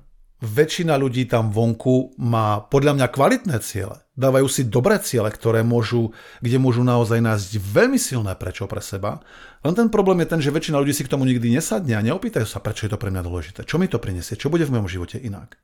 väčšina 0.42 0.96
ľudí 0.98 1.28
tam 1.28 1.52
vonku 1.54 2.18
má 2.18 2.64
podľa 2.66 2.98
mňa 2.98 3.06
kvalitné 3.12 3.56
ciele. 3.62 4.02
Dávajú 4.22 4.46
si 4.46 4.62
dobré 4.70 5.02
ciele, 5.02 5.26
ktoré 5.34 5.66
môžu, 5.66 6.14
kde 6.38 6.62
môžu 6.62 6.86
naozaj 6.86 7.18
nájsť 7.18 7.58
veľmi 7.58 7.98
silné 7.98 8.38
prečo 8.38 8.70
pre 8.70 8.78
seba. 8.78 9.18
Len 9.66 9.74
ten 9.74 9.90
problém 9.90 10.22
je 10.22 10.30
ten, 10.30 10.38
že 10.38 10.54
väčšina 10.54 10.78
ľudí 10.78 10.94
si 10.94 11.02
k 11.02 11.10
tomu 11.10 11.26
nikdy 11.26 11.50
nesadne 11.50 11.98
a 11.98 12.06
neopýtajú 12.06 12.46
sa, 12.46 12.62
prečo 12.62 12.86
je 12.86 12.94
to 12.94 13.02
pre 13.02 13.10
mňa 13.10 13.26
dôležité. 13.26 13.66
Čo 13.66 13.82
mi 13.82 13.90
to 13.90 13.98
prinesie? 13.98 14.38
Čo 14.38 14.46
bude 14.46 14.62
v 14.62 14.78
mojom 14.78 14.86
živote 14.86 15.18
inak? 15.18 15.58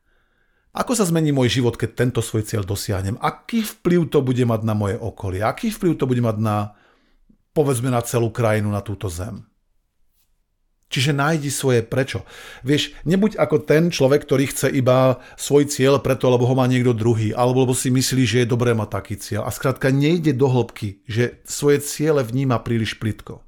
Ako 0.75 0.99
sa 0.99 1.07
zmení 1.07 1.31
môj 1.31 1.63
život, 1.63 1.79
keď 1.79 1.91
tento 1.95 2.19
svoj 2.19 2.43
cieľ 2.51 2.67
dosiahnem? 2.67 3.15
Aký 3.23 3.63
vplyv 3.63 4.11
to 4.11 4.27
bude 4.27 4.43
mať 4.43 4.67
na 4.67 4.75
moje 4.75 4.99
okolie? 4.99 5.41
Aký 5.47 5.71
vplyv 5.71 5.95
to 5.95 6.11
bude 6.11 6.21
mať 6.21 6.37
na, 6.43 6.75
povedzme, 7.55 7.95
na 7.95 8.03
celú 8.03 8.35
krajinu, 8.35 8.75
na 8.75 8.83
túto 8.83 9.07
zem? 9.07 9.47
Čiže 10.89 11.13
nájdi 11.13 11.53
svoje 11.53 11.85
prečo. 11.85 12.25
Vieš, 12.65 12.97
nebuď 13.05 13.37
ako 13.37 13.61
ten 13.61 13.93
človek, 13.93 14.25
ktorý 14.25 14.49
chce 14.49 14.73
iba 14.73 15.21
svoj 15.37 15.69
cieľ 15.69 16.01
preto, 16.01 16.33
lebo 16.33 16.49
ho 16.49 16.55
má 16.57 16.65
niekto 16.65 16.97
druhý, 16.97 17.37
alebo 17.37 17.69
lebo 17.69 17.77
si 17.77 17.93
myslí, 17.93 18.25
že 18.25 18.39
je 18.43 18.53
dobré 18.53 18.73
mať 18.73 18.89
taký 18.89 19.15
cieľ. 19.21 19.45
A 19.45 19.53
skrátka 19.53 19.93
nejde 19.93 20.33
do 20.33 20.49
hĺbky, 20.49 21.05
že 21.05 21.45
svoje 21.45 21.85
ciele 21.85 22.25
vníma 22.25 22.65
príliš 22.65 22.97
plitko. 22.97 23.45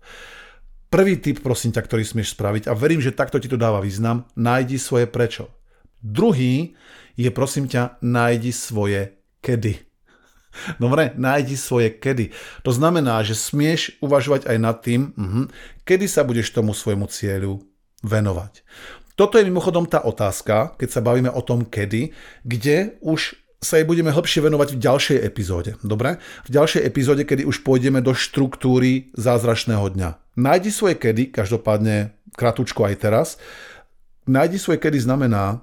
Prvý 0.93 1.17
tip, 1.17 1.41
prosím 1.41 1.73
ťa, 1.73 1.87
ktorý 1.87 2.03
smieš 2.05 2.37
spraviť, 2.37 2.69
a 2.69 2.77
verím, 2.77 3.01
že 3.01 3.17
takto 3.17 3.41
ti 3.41 3.49
to 3.49 3.57
dáva 3.57 3.81
význam, 3.81 4.29
nájdi 4.37 4.77
svoje 4.77 5.09
prečo. 5.09 5.49
Druhý 6.05 6.77
je, 7.17 7.31
prosím 7.33 7.73
ťa, 7.73 8.03
nájdi 8.05 8.53
svoje 8.53 9.17
kedy. 9.41 9.90
Dobre, 10.76 11.12
nájdi 11.17 11.57
svoje 11.57 11.93
kedy. 11.93 12.33
To 12.64 12.73
znamená, 12.75 13.21
že 13.25 13.38
smieš 13.38 13.97
uvažovať 14.00 14.49
aj 14.50 14.59
nad 14.61 14.76
tým, 14.81 15.12
uh-huh, 15.14 15.47
kedy 15.85 16.07
sa 16.07 16.25
budeš 16.26 16.52
tomu 16.52 16.76
svojmu 16.76 17.07
cieľu 17.11 17.64
venovať. 18.00 18.64
Toto 19.21 19.37
je 19.37 19.45
mimochodom 19.45 19.85
tá 19.85 20.00
otázka, 20.00 20.81
keď 20.81 20.88
sa 20.88 21.05
bavíme 21.05 21.29
o 21.29 21.45
tom 21.45 21.69
kedy, 21.69 22.09
kde 22.40 22.97
už 23.05 23.37
sa 23.61 23.76
jej 23.76 23.85
budeme 23.85 24.09
hĺbšie 24.09 24.40
venovať 24.40 24.69
v 24.73 24.81
ďalšej 24.81 25.19
epizóde. 25.21 25.76
Dobre? 25.85 26.17
V 26.49 26.50
ďalšej 26.57 26.81
epizóde, 26.81 27.29
kedy 27.29 27.45
už 27.45 27.61
pôjdeme 27.61 28.00
do 28.00 28.17
štruktúry 28.17 29.12
zázračného 29.12 29.85
dňa. 29.93 30.11
Nájdi 30.40 30.73
svoje 30.73 30.97
kedy, 30.97 31.29
každopádne 31.29 32.17
kratučko 32.40 32.88
aj 32.88 32.95
teraz. 32.97 33.29
Nájdi 34.25 34.57
svoje 34.57 34.81
kedy 34.81 35.05
znamená, 35.05 35.61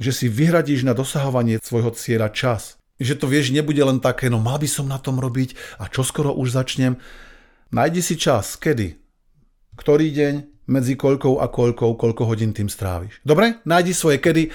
že 0.00 0.16
si 0.16 0.32
vyhradíš 0.32 0.88
na 0.88 0.96
dosahovanie 0.96 1.60
svojho 1.60 1.92
cieľa 1.92 2.32
čas. 2.32 2.80
Že 2.96 3.14
to 3.20 3.26
vieš, 3.28 3.52
nebude 3.52 3.80
len 3.80 4.00
také, 4.00 4.32
no 4.32 4.40
mal 4.40 4.56
by 4.56 4.68
som 4.68 4.88
na 4.88 4.96
tom 4.96 5.20
robiť 5.20 5.80
a 5.80 5.88
čo 5.92 6.00
skoro 6.00 6.32
už 6.32 6.56
začnem. 6.56 6.96
Najdi 7.72 8.00
si 8.00 8.16
čas, 8.16 8.56
kedy, 8.56 8.96
ktorý 9.76 10.08
deň, 10.12 10.34
medzi 10.66 10.98
koľkou 10.98 11.38
a 11.38 11.46
koľkou, 11.46 11.94
koľko 11.94 12.22
hodín 12.26 12.50
tým 12.50 12.66
stráviš. 12.66 13.22
Dobre? 13.22 13.62
Nájdi 13.62 13.94
svoje 13.94 14.18
kedy 14.18 14.50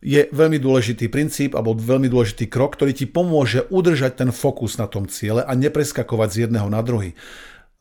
je 0.00 0.32
veľmi 0.32 0.56
dôležitý 0.56 1.12
princíp 1.12 1.52
alebo 1.52 1.76
veľmi 1.76 2.08
dôležitý 2.08 2.48
krok, 2.48 2.80
ktorý 2.80 2.96
ti 2.96 3.04
pomôže 3.04 3.68
udržať 3.68 4.24
ten 4.24 4.30
fokus 4.32 4.80
na 4.80 4.88
tom 4.88 5.04
ciele 5.04 5.44
a 5.44 5.52
nepreskakovať 5.52 6.28
z 6.32 6.36
jedného 6.48 6.68
na 6.72 6.80
druhý. 6.80 7.12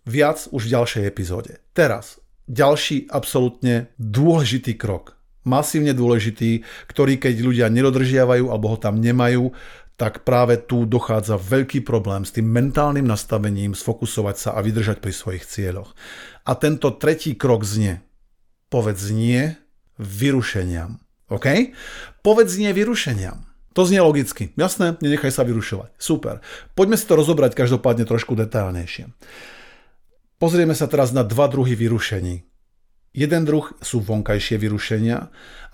Viac 0.03 0.51
už 0.51 0.67
v 0.67 0.71
ďalšej 0.75 1.03
epizóde. 1.07 1.63
Teraz, 1.71 2.19
ďalší 2.51 3.07
absolútne 3.07 3.95
dôležitý 3.95 4.75
krok 4.75 5.19
masívne 5.47 5.97
dôležitý, 5.97 6.61
ktorý 6.85 7.17
keď 7.17 7.35
ľudia 7.41 7.67
nedodržiavajú 7.73 8.53
alebo 8.53 8.75
ho 8.75 8.77
tam 8.77 9.01
nemajú, 9.01 9.49
tak 9.99 10.23
práve 10.23 10.55
tu 10.55 10.87
dochádza 10.87 11.35
veľký 11.35 11.83
problém 11.83 12.23
s 12.23 12.31
tým 12.31 12.47
mentálnym 12.47 13.03
nastavením 13.03 13.75
sfokusovať 13.75 14.35
sa 14.39 14.49
a 14.55 14.63
vydržať 14.63 15.03
pri 15.03 15.11
svojich 15.11 15.43
cieľoch. 15.43 15.91
A 16.47 16.55
tento 16.55 16.95
tretí 16.95 17.35
krok 17.35 17.67
znie, 17.67 17.99
povedz 18.71 19.11
nie 19.11 19.59
vyrušeniam. 19.99 21.03
OK? 21.27 21.75
Povedz 22.23 22.55
nie 22.55 22.71
vyrušeniam. 22.71 23.43
To 23.77 23.85
znie 23.85 24.01
logicky. 24.01 24.55
Jasné, 24.57 24.97
nenechaj 25.03 25.35
sa 25.35 25.45
vyrušovať. 25.45 25.93
Super. 26.01 26.41
Poďme 26.73 26.97
si 26.97 27.05
to 27.05 27.19
rozobrať 27.19 27.53
každopádne 27.53 28.07
trošku 28.07 28.33
detailnejšie. 28.33 29.11
Pozrieme 30.41 30.73
sa 30.73 30.87
teraz 30.87 31.11
na 31.11 31.21
dva 31.27 31.51
druhy 31.51 31.75
vyrušení. 31.75 32.48
Jeden 33.09 33.41
druh 33.41 33.65
sú 33.81 34.05
vonkajšie 34.05 34.61
vyrušenia 34.61 35.17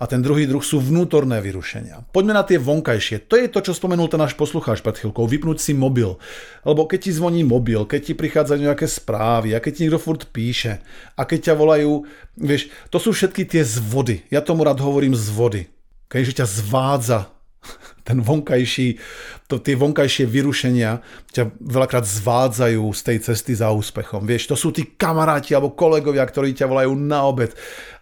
a 0.00 0.04
ten 0.08 0.24
druhý 0.24 0.48
druh 0.48 0.64
sú 0.64 0.80
vnútorné 0.80 1.44
vyrušenia. 1.44 2.08
Poďme 2.08 2.32
na 2.32 2.40
tie 2.40 2.56
vonkajšie. 2.56 3.28
To 3.28 3.36
je 3.36 3.52
to, 3.52 3.60
čo 3.60 3.76
spomenul 3.76 4.08
ten 4.08 4.16
náš 4.16 4.32
poslucháč 4.32 4.80
pred 4.80 4.96
chvíľkou. 4.96 5.28
Vypnúť 5.28 5.60
si 5.60 5.76
mobil. 5.76 6.16
Lebo 6.64 6.88
keď 6.88 7.08
ti 7.08 7.10
zvoní 7.12 7.44
mobil, 7.44 7.84
keď 7.84 8.00
ti 8.08 8.12
prichádzajú 8.16 8.60
nejaké 8.64 8.88
správy 8.88 9.52
a 9.52 9.60
keď 9.60 9.72
ti 9.72 9.80
niekto 9.84 10.00
furt 10.00 10.32
píše 10.32 10.80
a 11.12 11.28
keď 11.28 11.52
ťa 11.52 11.54
volajú, 11.60 12.08
vieš, 12.40 12.72
to 12.88 12.96
sú 12.96 13.12
všetky 13.12 13.44
tie 13.44 13.60
zvody. 13.60 14.24
Ja 14.32 14.40
tomu 14.40 14.64
rád 14.64 14.80
hovorím 14.80 15.12
zvody. 15.12 15.68
Keďže 16.08 16.40
ťa 16.40 16.46
zvádza 16.48 17.18
ten 18.06 18.22
vonkajší, 18.22 19.02
to, 19.50 19.58
tie 19.58 19.74
vonkajšie 19.74 20.30
vyrušenia 20.30 21.02
ťa 21.34 21.58
veľakrát 21.58 22.06
zvádzajú 22.06 22.86
z 22.94 23.00
tej 23.02 23.18
cesty 23.26 23.52
za 23.58 23.74
úspechom. 23.74 24.22
Vieš, 24.22 24.54
to 24.54 24.56
sú 24.56 24.70
tí 24.70 24.94
kamaráti 24.94 25.58
alebo 25.58 25.74
kolegovia, 25.74 26.22
ktorí 26.22 26.54
ťa 26.54 26.70
volajú 26.70 26.94
na 26.94 27.26
obed 27.26 27.50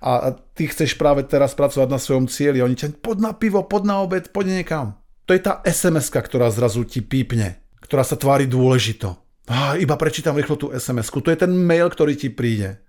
a 0.04 0.36
ty 0.52 0.68
chceš 0.68 1.00
práve 1.00 1.24
teraz 1.24 1.56
pracovať 1.56 1.88
na 1.88 1.96
svojom 1.96 2.28
cieli. 2.28 2.60
Oni 2.60 2.76
ťa 2.76 3.00
pod 3.00 3.24
na 3.24 3.32
pivo, 3.32 3.64
pod 3.64 3.88
na 3.88 4.04
obed, 4.04 4.28
poď 4.28 4.60
niekam. 4.60 5.00
To 5.24 5.32
je 5.32 5.40
tá 5.40 5.64
sms 5.64 6.12
ktorá 6.12 6.52
zrazu 6.52 6.84
ti 6.84 7.00
pípne, 7.00 7.64
ktorá 7.80 8.04
sa 8.04 8.20
tvári 8.20 8.44
dôležito. 8.44 9.16
Ah, 9.48 9.76
iba 9.80 9.96
prečítam 9.96 10.36
rýchlo 10.36 10.60
tú 10.60 10.68
sms 10.68 11.08
To 11.08 11.32
je 11.32 11.40
ten 11.40 11.52
mail, 11.52 11.88
ktorý 11.88 12.12
ti 12.12 12.28
príde. 12.28 12.83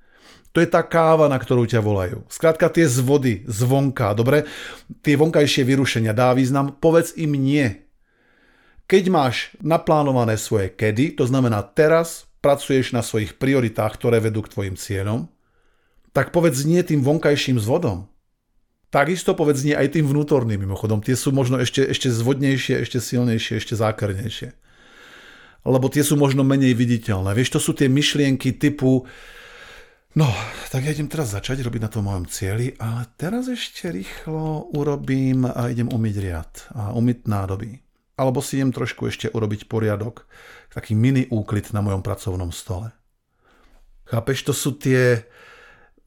To 0.55 0.63
je 0.63 0.71
tá 0.71 0.79
káva, 0.87 1.27
na 1.27 1.35
ktorú 1.35 1.67
ťa 1.67 1.83
volajú. 1.83 2.23
Skrátka 2.31 2.71
tie 2.71 2.87
zvody 2.87 3.43
zvonka, 3.43 4.15
dobre? 4.15 4.47
Tie 5.03 5.19
vonkajšie 5.19 5.67
vyrušenia 5.67 6.15
dá 6.15 6.31
význam, 6.31 6.71
povedz 6.79 7.11
im 7.19 7.35
nie. 7.35 7.83
Keď 8.87 9.03
máš 9.11 9.51
naplánované 9.59 10.39
svoje 10.39 10.71
kedy, 10.71 11.19
to 11.19 11.27
znamená 11.27 11.59
teraz 11.59 12.31
pracuješ 12.39 12.95
na 12.95 13.03
svojich 13.03 13.35
prioritách, 13.35 13.99
ktoré 13.99 14.23
vedú 14.23 14.39
k 14.47 14.55
tvojim 14.55 14.75
cieľom, 14.79 15.27
tak 16.15 16.31
povedz 16.31 16.63
nie 16.63 16.79
tým 16.87 17.03
vonkajším 17.03 17.59
zvodom. 17.59 18.07
Takisto 18.95 19.35
povedz 19.35 19.59
nie 19.67 19.75
aj 19.75 19.99
tým 19.99 20.07
vnútorným 20.07 20.63
mimochodom. 20.63 21.03
Tie 21.03 21.19
sú 21.19 21.35
možno 21.35 21.59
ešte, 21.59 21.83
ešte 21.83 22.07
zvodnejšie, 22.07 22.79
ešte 22.79 23.03
silnejšie, 23.03 23.59
ešte 23.59 23.75
zákernejšie. 23.75 24.55
Lebo 25.67 25.91
tie 25.91 25.99
sú 25.99 26.15
možno 26.15 26.47
menej 26.47 26.71
viditeľné. 26.79 27.35
Vieš, 27.35 27.57
to 27.57 27.59
sú 27.59 27.75
tie 27.75 27.91
myšlienky 27.91 28.55
typu 28.55 29.03
No, 30.15 30.31
tak 30.71 30.87
ja 30.87 30.95
idem 30.95 31.11
teraz 31.11 31.35
začať 31.35 31.59
robiť 31.67 31.81
na 31.83 31.91
tom 31.91 32.07
mojom 32.07 32.23
cieli, 32.31 32.71
ale 32.79 33.03
teraz 33.19 33.51
ešte 33.51 33.91
rýchlo 33.91 34.71
urobím 34.71 35.43
a 35.43 35.67
idem 35.67 35.91
umyť 35.91 36.15
riad 36.23 36.53
a 36.71 36.95
umyť 36.95 37.27
nádoby. 37.27 37.83
Alebo 38.15 38.39
si 38.39 38.55
idem 38.55 38.71
trošku 38.71 39.11
ešte 39.11 39.27
urobiť 39.27 39.67
poriadok, 39.67 40.23
taký 40.71 40.95
mini 40.95 41.27
úklid 41.27 41.67
na 41.75 41.83
mojom 41.83 41.99
pracovnom 41.99 42.55
stole. 42.55 42.95
Chápeš, 44.07 44.47
to 44.47 44.53
sú 44.55 44.79
tie 44.79 45.27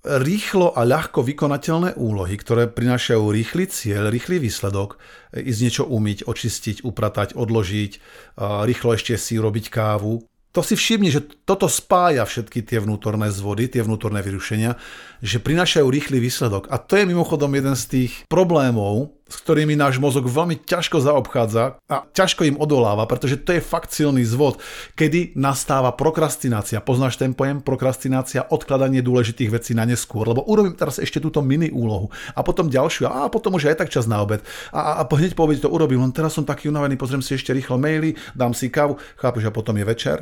rýchlo 0.08 0.72
a 0.72 0.88
ľahko 0.88 1.20
vykonateľné 1.20 2.00
úlohy, 2.00 2.40
ktoré 2.40 2.64
prinášajú 2.64 3.28
rýchly 3.28 3.68
cieľ, 3.68 4.08
rýchly 4.08 4.40
výsledok, 4.40 4.96
ísť 5.36 5.60
niečo 5.60 5.84
umyť, 5.84 6.24
očistiť, 6.24 6.80
upratať, 6.80 7.36
odložiť, 7.36 7.92
rýchlo 8.40 8.96
ešte 8.96 9.20
si 9.20 9.36
urobiť 9.36 9.68
kávu 9.68 10.24
to 10.48 10.64
si 10.64 10.74
všimni, 10.80 11.12
že 11.12 11.20
toto 11.44 11.68
spája 11.68 12.24
všetky 12.24 12.64
tie 12.64 12.80
vnútorné 12.80 13.28
zvody, 13.28 13.68
tie 13.68 13.84
vnútorné 13.84 14.24
vyrušenia, 14.24 14.80
že 15.20 15.44
prinášajú 15.44 15.84
rýchly 15.84 16.18
výsledok. 16.18 16.72
A 16.72 16.80
to 16.80 16.96
je 16.96 17.04
mimochodom 17.04 17.52
jeden 17.52 17.76
z 17.76 17.84
tých 17.84 18.12
problémov, 18.32 19.17
s 19.28 19.36
ktorými 19.44 19.76
náš 19.76 20.00
mozog 20.00 20.26
veľmi 20.26 20.64
ťažko 20.64 21.04
zaobchádza 21.04 21.78
a 21.84 21.96
ťažko 22.16 22.48
im 22.48 22.56
odoláva, 22.56 23.04
pretože 23.04 23.38
to 23.44 23.54
je 23.54 23.62
fakt 23.62 23.92
silný 23.92 24.24
zvod, 24.24 24.58
kedy 24.96 25.36
nastáva 25.36 25.92
prokrastinácia. 25.92 26.80
Poznáš 26.80 27.20
ten 27.20 27.36
pojem 27.36 27.60
prokrastinácia, 27.60 28.48
odkladanie 28.48 29.04
dôležitých 29.04 29.52
vecí 29.52 29.72
na 29.76 29.84
neskôr, 29.84 30.24
lebo 30.24 30.44
urobím 30.48 30.74
teraz 30.74 30.96
ešte 30.96 31.20
túto 31.20 31.44
mini 31.44 31.68
úlohu 31.68 32.08
a 32.32 32.40
potom 32.40 32.72
ďalšiu 32.72 33.06
a 33.08 33.28
potom 33.28 33.60
už 33.60 33.70
aj 33.70 33.84
tak 33.84 33.92
čas 33.92 34.08
na 34.08 34.24
obed 34.24 34.40
a, 34.72 35.00
a 35.00 35.02
hneď 35.04 35.36
po 35.36 35.44
obede 35.44 35.60
to 35.60 35.70
urobím, 35.70 36.00
len 36.02 36.12
teraz 36.16 36.34
som 36.34 36.48
taký 36.48 36.72
unavený, 36.72 36.96
pozriem 36.96 37.20
si 37.20 37.36
ešte 37.36 37.52
rýchlo 37.52 37.76
maily, 37.76 38.16
dám 38.32 38.56
si 38.56 38.72
kávu, 38.72 38.96
chápeš, 39.20 39.48
a 39.48 39.52
potom 39.52 39.76
je 39.76 39.84
večer 39.84 40.18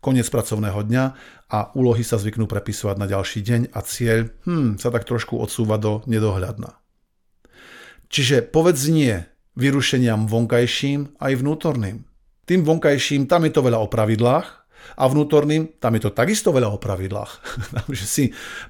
koniec 0.00 0.26
pracovného 0.32 0.80
dňa 0.80 1.04
a 1.52 1.58
úlohy 1.76 2.00
sa 2.00 2.16
zvyknú 2.16 2.48
prepisovať 2.48 2.96
na 2.96 3.06
ďalší 3.06 3.44
deň 3.44 3.60
a 3.76 3.80
cieľ 3.84 4.32
hmm, 4.48 4.80
sa 4.80 4.88
tak 4.88 5.04
trošku 5.04 5.36
odsúva 5.36 5.76
do 5.76 6.00
nedohľadna. 6.08 6.79
Čiže 8.10 8.42
povedz 8.42 8.90
nie 8.90 9.22
vyrušeniam 9.54 10.26
vonkajším 10.26 11.22
aj 11.22 11.32
vnútorným. 11.38 12.02
Tým 12.44 12.60
vonkajším 12.66 13.30
tam 13.30 13.46
je 13.46 13.52
to 13.54 13.62
veľa 13.62 13.78
o 13.78 13.86
pravidlách 13.86 14.46
a 14.98 15.04
vnútorným 15.06 15.78
tam 15.78 15.94
je 15.94 16.02
to 16.02 16.10
takisto 16.10 16.50
veľa 16.50 16.74
o 16.74 16.82
pravidlách. 16.82 17.32
Takže 17.78 18.04
si 18.04 18.24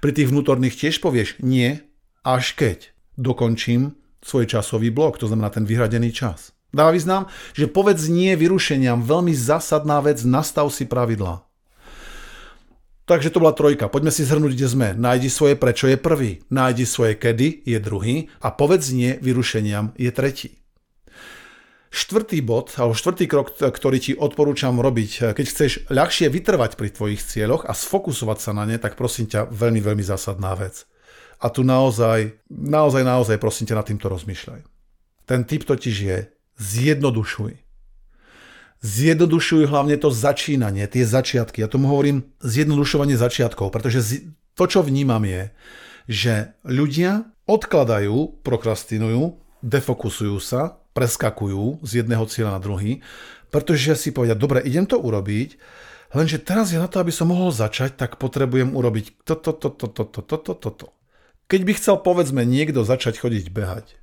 pri 0.05 0.13
tých 0.13 0.29
vnútorných 0.29 0.77
tiež 0.77 1.01
povieš 1.01 1.41
nie, 1.41 1.81
až 2.21 2.53
keď 2.53 2.93
dokončím 3.17 3.97
svoj 4.21 4.45
časový 4.45 4.93
blok, 4.93 5.17
to 5.17 5.25
znamená 5.25 5.49
ten 5.49 5.65
vyhradený 5.65 6.13
čas. 6.13 6.53
Dáva 6.71 6.95
význam, 6.95 7.27
že 7.57 7.67
povedz 7.67 8.07
nie 8.07 8.37
vyrušeniam, 8.39 9.03
veľmi 9.03 9.35
zásadná 9.35 9.99
vec, 10.05 10.23
nastav 10.23 10.71
si 10.71 10.87
pravidla. 10.87 11.50
Takže 13.11 13.35
to 13.35 13.43
bola 13.43 13.51
trojka. 13.51 13.91
Poďme 13.91 14.15
si 14.15 14.23
zhrnúť, 14.23 14.55
kde 14.55 14.69
sme. 14.71 14.89
Nájdi 14.95 15.27
svoje 15.27 15.59
prečo 15.59 15.91
je 15.91 15.99
prvý. 15.99 16.47
Nájdi 16.47 16.87
svoje 16.87 17.19
kedy 17.19 17.67
je 17.67 17.79
druhý. 17.83 18.31
A 18.39 18.55
povedz 18.55 18.95
nie 18.95 19.19
vyrušeniam 19.19 19.99
je 19.99 20.15
tretí. 20.15 20.63
Štvrtý 21.91 22.39
bod, 22.39 22.71
alebo 22.79 22.95
štvrtý 22.95 23.27
krok, 23.27 23.59
ktorý 23.59 23.99
ti 23.99 24.15
odporúčam 24.15 24.79
robiť, 24.79 25.35
keď 25.35 25.47
chceš 25.51 25.91
ľahšie 25.91 26.31
vytrvať 26.31 26.79
pri 26.79 26.95
tvojich 26.95 27.19
cieľoch 27.19 27.67
a 27.67 27.75
sfokusovať 27.75 28.39
sa 28.39 28.55
na 28.55 28.63
ne, 28.63 28.79
tak 28.79 28.95
prosím 28.95 29.27
ťa, 29.27 29.51
veľmi, 29.51 29.83
veľmi 29.83 30.07
zásadná 30.07 30.55
vec. 30.55 30.87
A 31.43 31.51
tu 31.51 31.67
naozaj, 31.67 32.47
naozaj, 32.47 33.03
naozaj 33.03 33.43
prosím 33.43 33.75
ťa 33.75 33.83
nad 33.83 33.87
týmto 33.91 34.07
rozmýšľaj. 34.07 34.63
Ten 35.27 35.43
typ 35.51 35.67
totiž 35.67 35.97
je 35.99 36.31
zjednodušuj. 36.63 37.70
Zjednodušuj 38.81 39.69
hlavne 39.69 40.01
to 40.01 40.09
začínanie, 40.09 40.89
tie 40.89 41.05
začiatky. 41.05 41.61
Ja 41.61 41.69
tomu 41.69 41.93
hovorím 41.93 42.25
zjednodušovanie 42.41 43.13
začiatkov, 43.13 43.77
pretože 43.77 44.25
to, 44.57 44.65
čo 44.65 44.81
vnímam 44.81 45.21
je, 45.29 45.53
že 46.09 46.57
ľudia 46.65 47.29
odkladajú, 47.45 48.41
prokrastinujú, 48.41 49.37
defokusujú 49.61 50.41
sa 50.41 50.81
preskakujú 50.97 51.85
z 51.85 52.03
jedného 52.03 52.25
cieľa 52.27 52.57
na 52.57 52.61
druhý, 52.63 53.05
pretože 53.53 53.95
si 54.01 54.11
povedia, 54.11 54.35
dobre, 54.35 54.65
idem 54.65 54.89
to 54.89 54.99
urobiť, 54.99 55.61
lenže 56.17 56.43
teraz 56.43 56.75
ja 56.75 56.83
na 56.83 56.89
to, 56.89 56.99
aby 57.05 57.13
som 57.15 57.31
mohol 57.31 57.53
začať, 57.55 58.01
tak 58.01 58.17
potrebujem 58.19 58.75
urobiť 58.75 59.23
toto, 59.23 59.53
toto, 59.55 59.87
toto, 59.87 60.25
toto, 60.25 60.53
toto. 60.57 60.87
Keď 61.53 61.61
by 61.67 61.73
chcel, 61.77 61.97
povedzme, 62.01 62.49
niekto 62.49 62.87
začať 62.87 63.21
chodiť 63.21 63.53
behať 63.53 64.00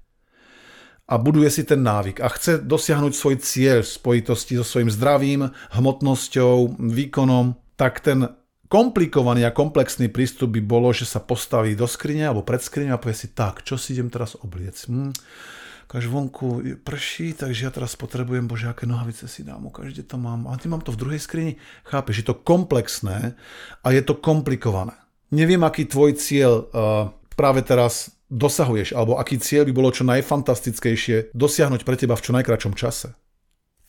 a 1.08 1.16
buduje 1.16 1.48
si 1.48 1.64
ten 1.64 1.80
návyk 1.80 2.20
a 2.20 2.28
chce 2.28 2.60
dosiahnuť 2.60 3.14
svoj 3.16 3.36
cieľ 3.40 3.80
v 3.80 3.96
spojitosti 3.96 4.60
so 4.60 4.68
svojím 4.68 4.92
zdravím, 4.92 5.42
hmotnosťou, 5.72 6.76
výkonom, 6.76 7.56
tak 7.80 8.04
ten 8.04 8.28
komplikovaný 8.68 9.48
a 9.48 9.56
komplexný 9.56 10.12
prístup 10.12 10.60
by 10.60 10.62
bolo, 10.62 10.92
že 10.92 11.08
sa 11.08 11.24
postaví 11.24 11.80
do 11.80 11.88
skrine 11.88 12.28
alebo 12.28 12.44
pred 12.44 12.60
skrine 12.60 12.92
a 12.92 13.00
povie 13.00 13.16
si, 13.16 13.32
tak, 13.32 13.64
čo 13.64 13.80
si 13.80 13.96
idem 13.96 14.12
teraz 14.12 14.36
obliec? 14.36 14.76
Hm, 14.92 15.16
ukáž 15.88 16.12
vonku 16.12 16.76
prší, 16.84 17.32
takže 17.32 17.64
ja 17.64 17.72
teraz 17.72 17.96
potrebujem, 17.96 18.44
bože, 18.44 18.68
aké 18.68 18.84
nohavice 18.84 19.32
si 19.32 19.48
dám, 19.48 19.72
ukáž, 19.72 19.96
kde 19.96 20.04
to 20.04 20.20
mám. 20.20 20.52
A 20.52 20.60
ty 20.60 20.68
mám 20.68 20.84
to 20.84 20.92
v 20.92 21.00
druhej 21.00 21.24
skrini. 21.24 21.56
Chápeš, 21.88 22.20
je 22.20 22.28
to 22.28 22.36
komplexné 22.36 23.40
a 23.80 23.88
je 23.96 24.04
to 24.04 24.20
komplikované. 24.20 25.00
Neviem, 25.32 25.64
aký 25.64 25.88
tvoj 25.88 26.20
cieľ 26.20 26.68
uh, 26.68 27.16
práve 27.40 27.64
teraz 27.64 28.17
dosahuješ, 28.28 28.92
alebo 28.92 29.16
aký 29.16 29.40
cieľ 29.40 29.68
by 29.72 29.74
bolo 29.74 29.90
čo 29.92 30.04
najfantastickejšie 30.04 31.32
dosiahnuť 31.32 31.82
pre 31.88 31.96
teba 31.96 32.16
v 32.16 32.24
čo 32.24 32.32
najkračom 32.36 32.76
čase. 32.76 33.16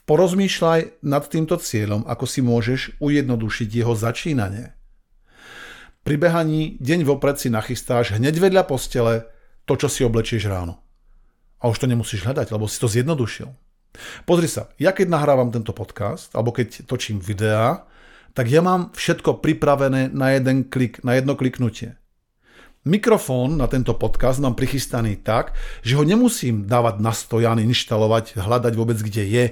Porozmýšľaj 0.09 1.05
nad 1.05 1.25
týmto 1.29 1.61
cieľom, 1.61 2.09
ako 2.09 2.25
si 2.25 2.41
môžeš 2.41 2.97
ujednodušiť 2.97 3.69
jeho 3.69 3.93
začínanie. 3.93 4.73
Pri 6.01 6.17
behaní 6.17 6.81
deň 6.81 7.05
vopred 7.05 7.37
si 7.37 7.53
nachystáš 7.53 8.17
hneď 8.17 8.41
vedľa 8.41 8.65
postele 8.65 9.29
to, 9.69 9.77
čo 9.77 9.93
si 9.93 10.01
oblečieš 10.01 10.49
ráno. 10.49 10.81
A 11.61 11.69
už 11.69 11.85
to 11.85 11.91
nemusíš 11.91 12.25
hľadať, 12.25 12.49
lebo 12.55 12.65
si 12.65 12.81
to 12.81 12.89
zjednodušil. 12.89 13.53
Pozri 14.25 14.49
sa, 14.49 14.73
ja 14.81 14.97
keď 14.97 15.13
nahrávam 15.13 15.53
tento 15.53 15.77
podcast, 15.77 16.33
alebo 16.33 16.55
keď 16.57 16.89
točím 16.89 17.21
videá, 17.21 17.85
tak 18.33 18.49
ja 18.49 18.65
mám 18.65 18.95
všetko 18.95 19.45
pripravené 19.45 20.15
na 20.15 20.33
jeden 20.33 20.71
klik, 20.71 21.03
na 21.05 21.19
jedno 21.19 21.37
kliknutie. 21.37 22.01
Mikrofón 22.87 23.59
na 23.59 23.67
tento 23.67 23.91
podcast 23.99 24.39
mám 24.39 24.55
prichystaný 24.55 25.19
tak, 25.19 25.51
že 25.83 25.99
ho 25.99 26.07
nemusím 26.07 26.71
dávať 26.71 27.03
na 27.03 27.11
stojan, 27.11 27.59
inštalovať, 27.59 28.39
hľadať 28.39 28.73
vôbec, 28.79 28.99
kde 29.03 29.25
je. 29.27 29.45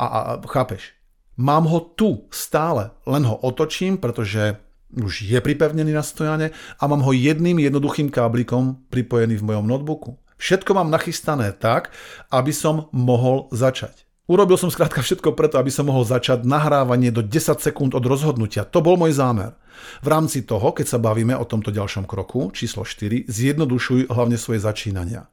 A, 0.00 0.04
a, 0.04 0.20
a 0.40 0.40
chápeš? 0.48 0.96
Mám 1.36 1.68
ho 1.68 1.80
tu 1.80 2.24
stále, 2.32 2.92
len 3.04 3.24
ho 3.28 3.36
otočím, 3.44 4.00
pretože 4.00 4.56
už 4.96 5.28
je 5.28 5.38
pripevnený 5.38 5.92
na 5.92 6.02
stojane 6.02 6.50
a 6.80 6.82
mám 6.88 7.04
ho 7.04 7.12
jedným 7.12 7.60
jednoduchým 7.60 8.08
káblikom 8.08 8.88
pripojený 8.88 9.38
v 9.38 9.46
mojom 9.46 9.66
notebooku. 9.68 10.18
Všetko 10.40 10.72
mám 10.72 10.88
nachystané 10.88 11.52
tak, 11.52 11.92
aby 12.32 12.50
som 12.50 12.88
mohol 12.96 13.52
začať. 13.52 14.08
Urobil 14.30 14.56
som 14.56 14.70
skrátka 14.70 15.02
všetko 15.02 15.34
preto, 15.34 15.58
aby 15.58 15.74
som 15.74 15.90
mohol 15.90 16.06
začať 16.06 16.46
nahrávanie 16.46 17.10
do 17.10 17.20
10 17.20 17.60
sekúnd 17.60 17.92
od 17.98 18.04
rozhodnutia. 18.06 18.62
To 18.62 18.78
bol 18.78 18.94
môj 18.94 19.12
zámer. 19.12 19.58
V 20.00 20.08
rámci 20.08 20.42
toho, 20.42 20.72
keď 20.72 20.86
sa 20.86 20.98
bavíme 20.98 21.36
o 21.36 21.44
tomto 21.44 21.70
ďalšom 21.70 22.08
kroku, 22.08 22.50
číslo 22.50 22.84
4, 22.84 23.28
zjednodušuj 23.28 24.08
hlavne 24.10 24.36
svoje 24.40 24.60
začínania. 24.62 25.28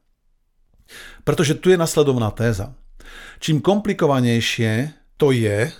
Pretože 1.28 1.60
tu 1.60 1.72
je 1.72 1.78
nasledovná 1.78 2.32
téza. 2.32 2.76
Čím 3.40 3.60
komplikovanejšie 3.60 4.96
to 5.20 5.32
je, 5.36 5.72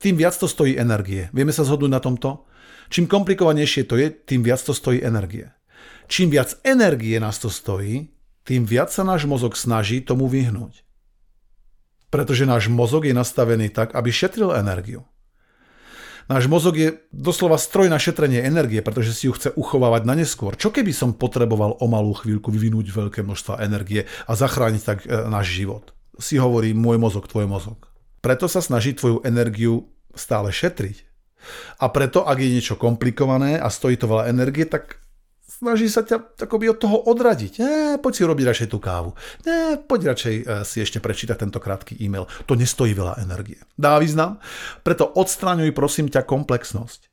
tým 0.00 0.16
viac 0.16 0.32
to 0.32 0.48
stojí 0.48 0.76
energie. 0.80 1.28
Vieme 1.36 1.52
sa 1.52 1.64
zhodnúť 1.64 1.92
na 1.92 2.00
tomto? 2.00 2.48
Čím 2.88 3.06
komplikovanejšie 3.06 3.84
to 3.84 4.00
je, 4.00 4.10
tým 4.10 4.42
viac 4.42 4.60
to 4.64 4.72
stojí 4.72 5.04
energie. 5.04 5.52
Čím 6.10 6.32
viac 6.34 6.58
energie 6.66 7.20
nás 7.22 7.38
to 7.38 7.52
stojí, 7.52 8.10
tým 8.42 8.66
viac 8.66 8.90
sa 8.90 9.06
náš 9.06 9.28
mozog 9.30 9.54
snaží 9.54 10.02
tomu 10.02 10.26
vyhnúť. 10.26 10.82
Pretože 12.10 12.48
náš 12.48 12.66
mozog 12.66 13.06
je 13.06 13.14
nastavený 13.14 13.70
tak, 13.70 13.94
aby 13.94 14.10
šetril 14.10 14.50
energiu. 14.50 15.06
Náš 16.30 16.46
mozog 16.46 16.78
je 16.78 16.94
doslova 17.10 17.58
stroj 17.58 17.90
na 17.90 17.98
šetrenie 17.98 18.38
energie, 18.46 18.78
pretože 18.86 19.18
si 19.18 19.26
ju 19.26 19.34
chce 19.34 19.50
uchovávať 19.50 20.06
na 20.06 20.14
neskôr. 20.14 20.54
Čo 20.54 20.70
keby 20.70 20.94
som 20.94 21.10
potreboval 21.10 21.74
o 21.82 21.86
malú 21.90 22.14
chvíľku 22.14 22.54
vyvinúť 22.54 22.86
veľké 22.94 23.26
množstva 23.26 23.58
energie 23.66 24.06
a 24.30 24.38
zachrániť 24.38 24.82
tak 24.86 24.98
e, 25.02 25.26
náš 25.26 25.50
život? 25.50 25.90
Si 26.22 26.38
hovorí 26.38 26.70
môj 26.70 27.02
mozog, 27.02 27.26
tvoj 27.26 27.50
mozog. 27.50 27.90
Preto 28.22 28.46
sa 28.46 28.62
snaží 28.62 28.94
tvoju 28.94 29.26
energiu 29.26 29.90
stále 30.14 30.54
šetriť. 30.54 31.02
A 31.82 31.90
preto, 31.90 32.22
ak 32.22 32.38
je 32.38 32.54
niečo 32.54 32.78
komplikované 32.78 33.58
a 33.58 33.66
stojí 33.66 33.98
to 33.98 34.06
veľa 34.06 34.30
energie, 34.30 34.70
tak 34.70 35.02
snaží 35.50 35.90
sa 35.90 36.06
ťa 36.06 36.38
akoby 36.46 36.70
od 36.70 36.78
toho 36.78 36.96
odradiť. 37.10 37.52
Nie, 37.58 37.98
poď 37.98 38.12
si 38.14 38.22
urobiť 38.22 38.46
radšej 38.46 38.68
tú 38.70 38.78
kávu. 38.78 39.18
Nie, 39.42 39.76
poď 39.82 40.14
radšej 40.14 40.34
e, 40.38 40.42
si 40.62 40.78
ešte 40.78 41.02
prečítať 41.02 41.42
tento 41.42 41.58
krátky 41.58 41.98
e-mail. 41.98 42.30
To 42.46 42.54
nestojí 42.54 42.94
veľa 42.94 43.18
energie. 43.18 43.58
Dá 43.74 43.98
význam? 43.98 44.38
Preto 44.86 45.10
odstraňuj 45.10 45.74
prosím 45.74 46.06
ťa 46.06 46.22
komplexnosť. 46.22 47.10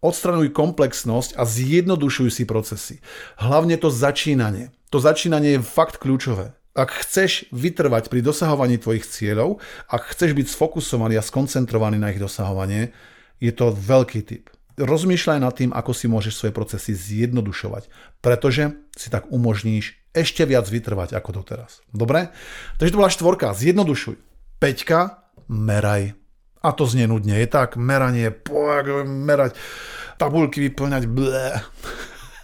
Odstraňuj 0.00 0.56
komplexnosť 0.56 1.36
a 1.36 1.44
zjednodušuj 1.44 2.32
si 2.32 2.48
procesy. 2.48 3.04
Hlavne 3.36 3.76
to 3.76 3.92
začínanie. 3.92 4.72
To 4.88 4.96
začínanie 4.96 5.60
je 5.60 5.62
fakt 5.62 6.00
kľúčové. 6.00 6.56
Ak 6.72 6.96
chceš 7.04 7.44
vytrvať 7.52 8.08
pri 8.08 8.24
dosahovaní 8.24 8.80
tvojich 8.80 9.04
cieľov, 9.04 9.60
ak 9.92 10.16
chceš 10.16 10.32
byť 10.32 10.46
sfokusovaný 10.48 11.20
a 11.20 11.26
skoncentrovaný 11.26 12.00
na 12.00 12.16
ich 12.16 12.22
dosahovanie, 12.22 12.96
je 13.42 13.52
to 13.52 13.74
veľký 13.76 14.24
tip 14.24 14.48
rozmýšľaj 14.80 15.38
nad 15.38 15.52
tým, 15.52 15.70
ako 15.70 15.92
si 15.92 16.08
môžeš 16.08 16.34
svoje 16.34 16.52
procesy 16.56 16.96
zjednodušovať, 16.96 17.86
pretože 18.24 18.72
si 18.96 19.12
tak 19.12 19.28
umožníš 19.28 20.00
ešte 20.16 20.42
viac 20.48 20.66
vytrvať 20.66 21.14
ako 21.14 21.44
doteraz. 21.44 21.84
Dobre? 21.92 22.34
Takže 22.80 22.90
to 22.90 23.00
bola 23.00 23.12
štvorka, 23.12 23.54
zjednodušuj. 23.54 24.18
Peťka, 24.58 25.30
meraj. 25.46 26.18
A 26.60 26.76
to 26.76 26.84
znie 26.84 27.08
nudne. 27.08 27.36
Je 27.38 27.48
tak, 27.48 27.78
meranie, 27.78 28.28
merať, 29.06 29.56
tabulky 30.20 30.60
vyplňať, 30.68 31.08
blé. 31.08 31.62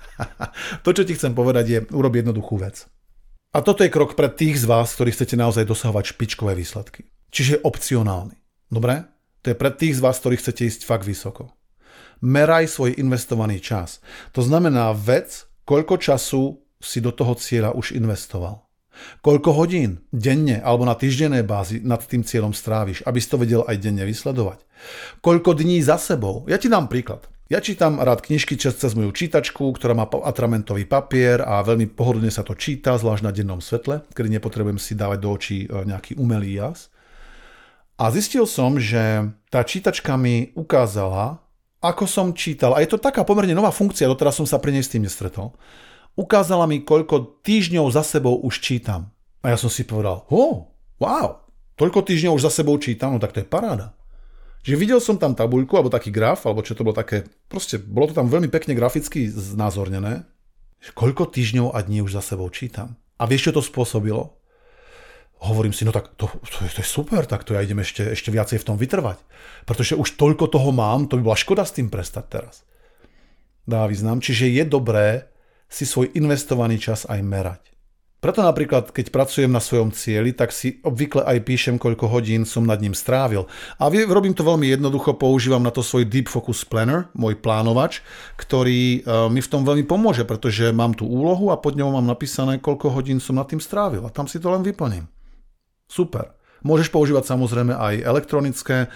to, 0.84 0.90
čo 0.94 1.02
ti 1.04 1.12
chcem 1.18 1.36
povedať, 1.36 1.64
je, 1.68 1.78
urob 1.92 2.14
jednoduchú 2.16 2.56
vec. 2.60 2.88
A 3.52 3.64
toto 3.64 3.84
je 3.84 3.92
krok 3.92 4.16
pre 4.16 4.28
tých 4.28 4.62
z 4.62 4.64
vás, 4.68 4.92
ktorí 4.94 5.12
chcete 5.12 5.36
naozaj 5.36 5.68
dosahovať 5.68 6.16
špičkové 6.16 6.56
výsledky. 6.56 7.08
Čiže 7.32 7.64
opcionálny. 7.64 8.36
Dobre? 8.68 9.08
To 9.44 9.52
je 9.52 9.56
pre 9.56 9.72
tých 9.72 9.98
z 9.98 10.04
vás, 10.04 10.16
ktorí 10.20 10.40
chcete 10.40 10.64
ísť 10.64 10.88
fakt 10.88 11.04
vysoko 11.04 11.56
meraj 12.20 12.70
svoj 12.70 12.96
investovaný 12.96 13.60
čas. 13.60 14.00
To 14.32 14.40
znamená 14.44 14.92
vec, 14.94 15.48
koľko 15.66 15.98
času 15.98 16.60
si 16.80 17.00
do 17.00 17.10
toho 17.10 17.34
cieľa 17.34 17.74
už 17.74 17.96
investoval. 17.96 18.66
Koľko 19.20 19.52
hodín 19.52 20.00
denne 20.08 20.64
alebo 20.64 20.88
na 20.88 20.96
týždennej 20.96 21.44
bázi 21.44 21.84
nad 21.84 22.00
tým 22.00 22.24
cieľom 22.24 22.56
stráviš, 22.56 23.04
aby 23.04 23.18
si 23.20 23.28
to 23.28 23.36
vedel 23.36 23.62
aj 23.68 23.76
denne 23.76 24.04
vysledovať. 24.08 24.64
Koľko 25.20 25.52
dní 25.52 25.84
za 25.84 26.00
sebou. 26.00 26.48
Ja 26.48 26.56
ti 26.56 26.72
dám 26.72 26.88
príklad. 26.88 27.28
Ja 27.46 27.62
čítam 27.62 28.02
rád 28.02 28.26
knižky 28.26 28.58
cez 28.58 28.98
moju 28.98 29.14
čítačku, 29.14 29.70
ktorá 29.70 29.94
má 29.94 30.10
atramentový 30.10 30.82
papier 30.82 31.38
a 31.46 31.62
veľmi 31.62 31.86
pohodlne 31.94 32.26
sa 32.26 32.42
to 32.42 32.58
číta, 32.58 32.98
zvlášť 32.98 33.22
na 33.22 33.30
dennom 33.30 33.62
svetle, 33.62 34.02
kedy 34.10 34.34
nepotrebujem 34.34 34.82
si 34.82 34.98
dávať 34.98 35.18
do 35.22 35.28
očí 35.30 35.58
e, 35.62 35.68
nejaký 35.70 36.18
umelý 36.18 36.58
jas. 36.58 36.90
A 38.02 38.10
zistil 38.10 38.50
som, 38.50 38.82
že 38.82 39.30
tá 39.46 39.62
čítačka 39.62 40.18
mi 40.18 40.50
ukázala, 40.58 41.38
ako 41.80 42.04
som 42.08 42.32
čítal, 42.32 42.72
a 42.72 42.80
je 42.80 42.90
to 42.90 42.98
taká 42.98 43.22
pomerne 43.22 43.52
nová 43.52 43.70
funkcia, 43.70 44.08
doteraz 44.08 44.36
som 44.36 44.48
sa 44.48 44.56
pri 44.56 44.76
nej 44.76 44.84
s 44.84 44.92
tým 44.92 45.04
nestretol, 45.04 45.52
ukázala 46.16 46.64
mi, 46.64 46.82
koľko 46.82 47.44
týždňov 47.44 47.92
za 47.92 48.02
sebou 48.02 48.40
už 48.40 48.64
čítam. 48.64 49.12
A 49.44 49.52
ja 49.52 49.56
som 49.60 49.68
si 49.68 49.84
povedal, 49.84 50.24
oh, 50.32 50.72
wow, 50.98 51.44
toľko 51.76 52.02
týždňov 52.02 52.40
už 52.40 52.46
za 52.48 52.52
sebou 52.52 52.74
čítam, 52.80 53.14
no 53.14 53.20
tak 53.20 53.36
to 53.36 53.44
je 53.44 53.48
paráda. 53.48 53.92
Že 54.66 54.74
videl 54.80 54.98
som 54.98 55.14
tam 55.14 55.38
tabuľku, 55.38 55.78
alebo 55.78 55.92
taký 55.92 56.10
graf, 56.10 56.42
alebo 56.42 56.64
čo 56.64 56.74
to 56.74 56.82
bolo 56.82 56.96
také, 56.96 57.28
proste 57.46 57.78
bolo 57.78 58.10
to 58.10 58.18
tam 58.18 58.26
veľmi 58.26 58.50
pekne 58.50 58.74
graficky 58.74 59.30
znázornené, 59.30 60.26
koľko 60.96 61.30
týždňov 61.30 61.76
a 61.76 61.78
dní 61.86 62.02
už 62.02 62.18
za 62.18 62.22
sebou 62.24 62.50
čítam. 62.50 62.98
A 63.16 63.30
vieš, 63.30 63.48
čo 63.48 63.60
to 63.60 63.62
spôsobilo? 63.62 64.36
Hovorím 65.40 65.72
si, 65.72 65.84
no 65.84 65.92
tak 65.92 66.16
to, 66.16 66.26
to, 66.28 66.58
je, 66.64 66.70
to 66.72 66.80
je 66.80 66.88
super, 66.88 67.28
tak 67.28 67.44
to 67.44 67.52
ja 67.52 67.60
idem 67.60 67.80
ešte, 67.80 68.16
ešte 68.16 68.32
viacej 68.32 68.62
v 68.62 68.66
tom 68.66 68.76
vytrvať. 68.80 69.20
Pretože 69.68 69.98
už 69.98 70.16
toľko 70.16 70.48
toho 70.48 70.70
mám, 70.72 71.06
to 71.06 71.20
by 71.20 71.32
bola 71.32 71.38
škoda 71.38 71.64
s 71.66 71.76
tým 71.76 71.92
prestať 71.92 72.24
teraz. 72.40 72.64
dá 73.68 73.84
význam, 73.84 74.22
čiže 74.22 74.48
je 74.48 74.64
dobré 74.64 75.28
si 75.66 75.84
svoj 75.84 76.14
investovaný 76.14 76.78
čas 76.78 77.04
aj 77.10 77.20
merať. 77.26 77.62
Preto 78.16 78.40
napríklad, 78.40 78.90
keď 78.96 79.12
pracujem 79.12 79.52
na 79.52 79.60
svojom 79.60 79.92
cieli, 79.92 80.32
tak 80.32 80.48
si 80.50 80.80
obvykle 80.82 81.20
aj 81.20 81.46
píšem, 81.46 81.76
koľko 81.76 82.08
hodín 82.08 82.48
som 82.48 82.64
nad 82.64 82.80
ním 82.80 82.96
strávil. 82.96 83.44
A 83.76 83.86
robím 83.86 84.32
to 84.32 84.42
veľmi 84.42 84.66
jednoducho, 84.72 85.20
používam 85.20 85.60
na 85.60 85.70
to 85.70 85.84
svoj 85.84 86.08
Deep 86.08 86.32
Focus 86.32 86.64
Planner, 86.64 87.12
môj 87.12 87.36
plánovač, 87.38 88.00
ktorý 88.40 89.04
e, 89.04 89.30
mi 89.30 89.44
v 89.44 89.50
tom 89.52 89.62
veľmi 89.68 89.84
pomôže, 89.84 90.24
pretože 90.24 90.72
mám 90.72 90.96
tú 90.96 91.04
úlohu 91.06 91.52
a 91.52 91.60
pod 91.60 91.76
ňou 91.76 91.92
mám 91.92 92.08
napísané, 92.08 92.56
koľko 92.56 92.98
hodín 92.98 93.20
som 93.20 93.36
nad 93.36 93.46
tým 93.46 93.60
strávil. 93.60 94.02
A 94.02 94.10
tam 94.10 94.26
si 94.26 94.40
to 94.40 94.48
len 94.48 94.64
vyplním. 94.64 95.06
Super. 95.86 96.34
Môžeš 96.66 96.90
používať 96.90 97.30
samozrejme 97.30 97.74
aj 97.74 98.02
elektronické 98.02 98.76
e, 98.84 98.88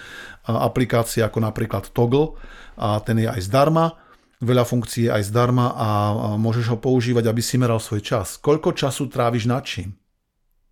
aplikácie, 0.47 1.23
ako 1.23 1.39
napríklad 1.39 1.87
Toggle, 1.95 2.35
a 2.75 2.99
ten 2.99 3.19
je 3.19 3.27
aj 3.31 3.41
zdarma 3.47 3.95
veľa 4.41 4.65
funkcií 4.65 5.05
aj 5.07 5.29
zdarma 5.29 5.69
a 5.77 5.87
môžeš 6.35 6.73
ho 6.73 6.77
používať, 6.81 7.29
aby 7.29 7.41
si 7.45 7.61
meral 7.61 7.77
svoj 7.77 8.01
čas. 8.01 8.41
Koľko 8.41 8.73
času 8.73 9.05
tráviš 9.07 9.45
nad 9.45 9.61
čím? 9.61 9.93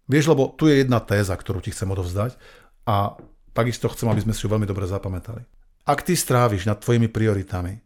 Vieš, 0.10 0.34
lebo 0.34 0.58
tu 0.58 0.66
je 0.66 0.82
jedna 0.82 0.98
téza, 0.98 1.38
ktorú 1.38 1.62
ti 1.62 1.70
chcem 1.70 1.86
odovzdať 1.86 2.34
a 2.90 3.14
takisto 3.54 3.86
chcem, 3.94 4.10
aby 4.10 4.26
sme 4.26 4.34
si 4.34 4.42
ju 4.42 4.50
veľmi 4.50 4.66
dobre 4.66 4.90
zapamätali. 4.90 5.46
Ak 5.86 6.02
ty 6.02 6.18
stráviš 6.18 6.66
nad 6.66 6.82
tvojimi 6.82 7.14
prioritami 7.14 7.78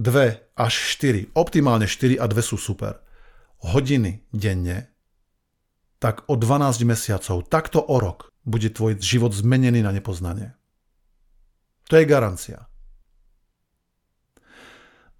2 0.00 0.56
až 0.56 0.74
4, 0.96 1.36
optimálne 1.36 1.84
4 1.84 2.16
a 2.16 2.24
2 2.24 2.32
sú 2.40 2.56
super, 2.56 3.04
hodiny 3.60 4.24
denne, 4.32 4.95
tak 5.98 6.28
o 6.28 6.36
12 6.36 6.84
mesiacov, 6.84 7.48
takto 7.48 7.80
o 7.80 7.96
rok, 7.96 8.32
bude 8.44 8.68
tvoj 8.70 9.00
život 9.00 9.32
zmenený 9.32 9.82
na 9.82 9.90
nepoznanie. 9.90 10.52
To 11.88 11.96
je 11.96 12.04
garancia. 12.04 12.66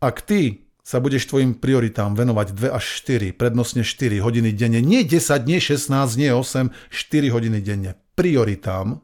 Ak 0.03 0.23
ty 0.23 0.67
sa 0.87 1.03
budeš 1.03 1.27
tvojim 1.27 1.59
prioritám 1.59 2.15
venovať 2.15 2.55
2 2.55 2.71
až 2.71 2.85
4, 3.03 3.35
prednostne 3.35 3.83
4 3.83 4.23
hodiny 4.23 4.55
denne, 4.55 4.79
nie 4.79 5.03
10, 5.03 5.43
nie 5.43 5.59
16, 5.59 5.91
nie 6.15 6.31
8, 6.31 6.71
4 6.71 7.35
hodiny 7.35 7.59
denne. 7.59 7.99
Prioritám, 8.15 9.03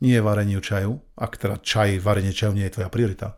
nie 0.00 0.16
vareniu 0.22 0.62
čaju, 0.62 1.02
ak 1.18 1.36
teda 1.36 1.56
čaj, 1.60 2.00
varenie 2.00 2.32
čaju 2.32 2.56
nie 2.56 2.64
je 2.70 2.74
tvoja 2.78 2.88
priorita, 2.88 3.36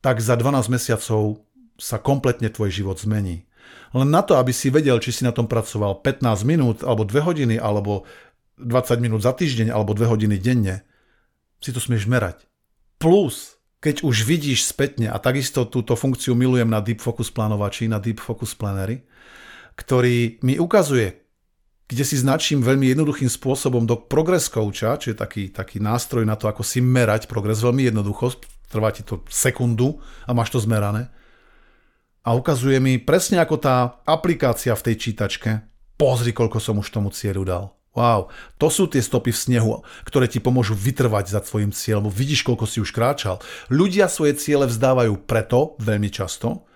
tak 0.00 0.22
za 0.24 0.38
12 0.38 0.72
mesiacov 0.72 1.44
sa 1.76 1.98
kompletne 1.98 2.48
tvoj 2.48 2.70
život 2.70 2.96
zmení. 2.96 3.44
Len 3.94 4.08
na 4.10 4.26
to, 4.26 4.34
aby 4.38 4.50
si 4.50 4.68
vedel, 4.74 4.98
či 4.98 5.14
si 5.14 5.22
na 5.22 5.30
tom 5.30 5.46
pracoval 5.46 6.02
15 6.02 6.42
minút, 6.42 6.82
alebo 6.82 7.06
2 7.06 7.14
hodiny, 7.22 7.56
alebo 7.58 8.08
20 8.58 8.98
minút 8.98 9.22
za 9.22 9.34
týždeň, 9.34 9.70
alebo 9.70 9.94
2 9.94 10.06
hodiny 10.10 10.36
denne, 10.38 10.82
si 11.62 11.70
to 11.70 11.78
smieš 11.78 12.10
merať. 12.10 12.42
Plus 12.98 13.54
keď 13.84 14.00
už 14.00 14.24
vidíš 14.24 14.64
spätne, 14.64 15.12
a 15.12 15.20
takisto 15.20 15.68
túto 15.68 15.92
funkciu 15.92 16.32
milujem 16.32 16.64
na 16.64 16.80
Deep 16.80 17.04
Focus 17.04 17.28
plánovači, 17.28 17.84
na 17.84 18.00
Deep 18.00 18.16
Focus 18.16 18.56
Plannery, 18.56 19.04
ktorý 19.76 20.40
mi 20.40 20.56
ukazuje, 20.56 21.20
kde 21.84 22.00
si 22.08 22.16
značím 22.16 22.64
veľmi 22.64 22.88
jednoduchým 22.96 23.28
spôsobom 23.28 23.84
do 23.84 24.00
Progress 24.00 24.48
Coacha, 24.48 24.96
čiže 24.96 25.20
taký, 25.20 25.52
taký 25.52 25.84
nástroj 25.84 26.24
na 26.24 26.32
to, 26.32 26.48
ako 26.48 26.64
si 26.64 26.80
merať 26.80 27.28
progres, 27.28 27.60
veľmi 27.60 27.84
jednoducho, 27.92 28.40
trvá 28.72 28.88
ti 28.88 29.04
to 29.04 29.20
sekundu 29.28 30.00
a 30.24 30.32
máš 30.32 30.56
to 30.56 30.64
zmerané. 30.64 31.12
A 32.24 32.32
ukazuje 32.32 32.80
mi 32.80 32.96
presne 32.96 33.36
ako 33.36 33.60
tá 33.60 34.00
aplikácia 34.08 34.72
v 34.72 34.84
tej 34.90 34.96
čítačke, 34.96 35.60
pozri, 36.00 36.32
koľko 36.32 36.56
som 36.56 36.80
už 36.80 36.88
tomu 36.88 37.12
cieľu 37.12 37.44
dal. 37.44 37.64
Wow, 37.94 38.32
to 38.58 38.72
sú 38.72 38.90
tie 38.90 38.98
stopy 38.98 39.30
v 39.30 39.38
snehu, 39.38 39.72
ktoré 40.02 40.26
ti 40.26 40.42
pomôžu 40.42 40.74
vytrvať 40.74 41.30
za 41.30 41.44
tvojim 41.44 41.70
cieľom. 41.70 42.10
Vidíš, 42.10 42.42
koľko 42.42 42.66
si 42.66 42.82
už 42.82 42.90
kráčal. 42.90 43.38
Ľudia 43.70 44.10
svoje 44.10 44.34
ciele 44.34 44.66
vzdávajú 44.66 45.28
preto 45.28 45.78
veľmi 45.78 46.10
často, 46.10 46.66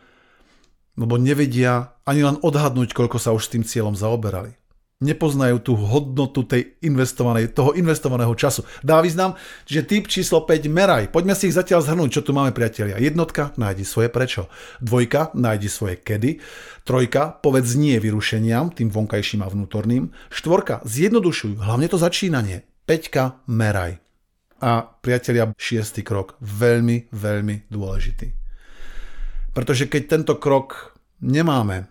lebo 0.95 1.19
nevedia 1.19 1.97
ani 2.07 2.23
len 2.23 2.37
odhadnúť, 2.39 2.95
koľko 2.95 3.19
sa 3.19 3.35
už 3.35 3.51
s 3.51 3.53
tým 3.57 3.65
cieľom 3.67 3.99
zaoberali 3.99 4.58
nepoznajú 4.99 5.63
tú 5.63 5.79
hodnotu 5.79 6.43
tej 6.43 6.75
investovanej, 6.83 7.55
toho 7.55 7.71
investovaného 7.79 8.35
času. 8.35 8.67
Dá 8.83 8.99
význam, 8.99 9.39
že 9.63 9.87
typ 9.87 10.11
číslo 10.11 10.43
5 10.43 10.67
meraj. 10.67 11.15
Poďme 11.15 11.39
si 11.39 11.51
ich 11.51 11.55
zatiaľ 11.55 11.87
zhrnúť, 11.87 12.19
čo 12.19 12.25
tu 12.27 12.35
máme 12.35 12.51
priatelia. 12.51 12.99
Jednotka, 12.99 13.55
nájdi 13.55 13.87
svoje 13.87 14.11
prečo. 14.11 14.51
Dvojka, 14.83 15.31
nájdi 15.39 15.71
svoje 15.71 16.03
kedy. 16.03 16.43
Trojka, 16.83 17.39
povedz 17.39 17.79
nie 17.79 17.95
vyrušeniam, 18.03 18.75
tým 18.75 18.91
vonkajším 18.91 19.47
a 19.47 19.49
vnútorným. 19.51 20.11
Štvorka, 20.35 20.83
zjednodušuj, 20.83 21.63
hlavne 21.63 21.87
to 21.87 21.95
začínanie. 21.95 22.67
Peťka, 22.83 23.47
meraj. 23.47 24.03
A 24.59 24.83
priatelia, 24.83 25.55
šiestý 25.55 26.03
krok, 26.03 26.35
veľmi, 26.43 27.15
veľmi 27.15 27.71
dôležitý. 27.71 28.35
Pretože 29.55 29.87
keď 29.87 30.03
tento 30.11 30.35
krok 30.43 30.99
nemáme, 31.23 31.87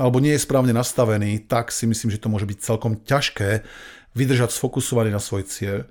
alebo 0.00 0.16
nie 0.16 0.32
je 0.32 0.40
správne 0.48 0.72
nastavený, 0.72 1.44
tak 1.44 1.68
si 1.68 1.84
myslím, 1.84 2.08
že 2.08 2.16
to 2.16 2.32
môže 2.32 2.48
byť 2.48 2.58
celkom 2.64 2.96
ťažké 3.04 3.60
vydržať 4.16 4.56
sfokusovaný 4.56 5.12
na 5.12 5.20
svoj 5.20 5.44
cieľ 5.44 5.84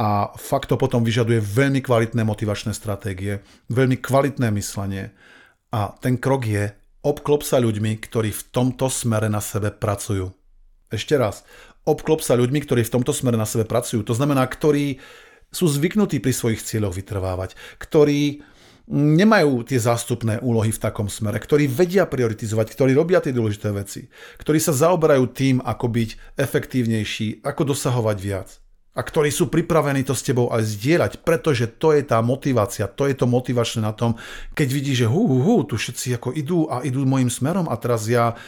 a 0.00 0.32
fakt 0.40 0.72
to 0.72 0.80
potom 0.80 1.04
vyžaduje 1.04 1.38
veľmi 1.38 1.84
kvalitné 1.84 2.24
motivačné 2.24 2.72
stratégie, 2.72 3.44
veľmi 3.68 4.00
kvalitné 4.00 4.48
myslenie 4.56 5.12
a 5.70 5.92
ten 6.00 6.16
krok 6.16 6.48
je 6.48 6.72
obklop 7.04 7.44
sa 7.44 7.60
ľuďmi, 7.60 8.00
ktorí 8.00 8.32
v 8.32 8.42
tomto 8.48 8.88
smere 8.88 9.28
na 9.28 9.44
sebe 9.44 9.68
pracujú. 9.70 10.32
Ešte 10.88 11.20
raz, 11.20 11.44
obklop 11.84 12.24
sa 12.24 12.34
ľuďmi, 12.34 12.64
ktorí 12.64 12.80
v 12.82 12.94
tomto 12.96 13.12
smere 13.12 13.36
na 13.36 13.44
sebe 13.44 13.68
pracujú. 13.68 14.00
To 14.08 14.16
znamená, 14.16 14.48
ktorí 14.48 15.04
sú 15.52 15.68
zvyknutí 15.70 16.18
pri 16.18 16.32
svojich 16.34 16.64
cieľoch 16.64 16.96
vytrvávať, 16.96 17.54
ktorí 17.78 18.42
nemajú 18.88 19.64
tie 19.64 19.80
zástupné 19.80 20.40
úlohy 20.40 20.72
v 20.72 20.82
takom 20.82 21.08
smere, 21.08 21.40
ktorí 21.40 21.68
vedia 21.68 22.04
prioritizovať, 22.04 22.72
ktorí 22.72 22.92
robia 22.92 23.20
tie 23.20 23.32
dôležité 23.32 23.72
veci, 23.72 24.08
ktorí 24.40 24.60
sa 24.60 24.76
zaoberajú 24.76 25.24
tým, 25.32 25.56
ako 25.64 25.86
byť 25.88 26.10
efektívnejší, 26.40 27.44
ako 27.44 27.72
dosahovať 27.72 28.16
viac 28.20 28.63
a 28.94 29.00
ktorí 29.02 29.34
sú 29.34 29.50
pripravení 29.50 30.06
to 30.06 30.14
s 30.14 30.22
tebou 30.22 30.54
aj 30.54 30.62
zdieľať, 30.62 31.12
pretože 31.26 31.66
to 31.66 31.90
je 31.90 32.06
tá 32.06 32.22
motivácia, 32.22 32.86
to 32.86 33.10
je 33.10 33.18
to 33.18 33.26
motivačné 33.26 33.82
na 33.82 33.90
tom, 33.90 34.14
keď 34.54 34.68
vidí, 34.70 34.94
že 34.94 35.10
hu, 35.10 35.26
hu, 35.26 35.42
hu, 35.42 35.66
tu 35.66 35.74
všetci 35.74 36.14
ako 36.14 36.30
idú 36.30 36.70
a 36.70 36.86
idú 36.86 37.02
môjim 37.02 37.26
smerom 37.26 37.66
a 37.66 37.74
teraz 37.74 38.06
ja 38.06 38.38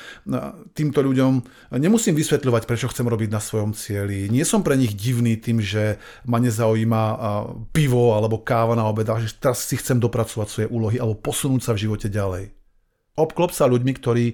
týmto 0.78 1.02
ľuďom 1.02 1.42
nemusím 1.82 2.14
vysvetľovať, 2.14 2.62
prečo 2.62 2.86
chcem 2.86 3.10
robiť 3.10 3.30
na 3.34 3.42
svojom 3.42 3.74
cieli. 3.74 4.30
Nie 4.30 4.46
som 4.46 4.62
pre 4.62 4.78
nich 4.78 4.94
divný 4.94 5.34
tým, 5.34 5.58
že 5.58 5.98
ma 6.22 6.38
nezaujíma 6.38 7.02
pivo 7.74 8.14
alebo 8.14 8.38
káva 8.38 8.78
na 8.78 8.86
obed, 8.86 9.10
že 9.18 9.34
teraz 9.42 9.66
si 9.66 9.74
chcem 9.74 9.98
dopracovať 9.98 10.46
svoje 10.46 10.68
úlohy 10.70 11.02
alebo 11.02 11.18
posunúť 11.18 11.62
sa 11.66 11.72
v 11.74 11.90
živote 11.90 12.06
ďalej. 12.06 12.54
Obklop 13.18 13.50
sa 13.50 13.66
ľuďmi, 13.66 13.92
ktorí 13.96 14.24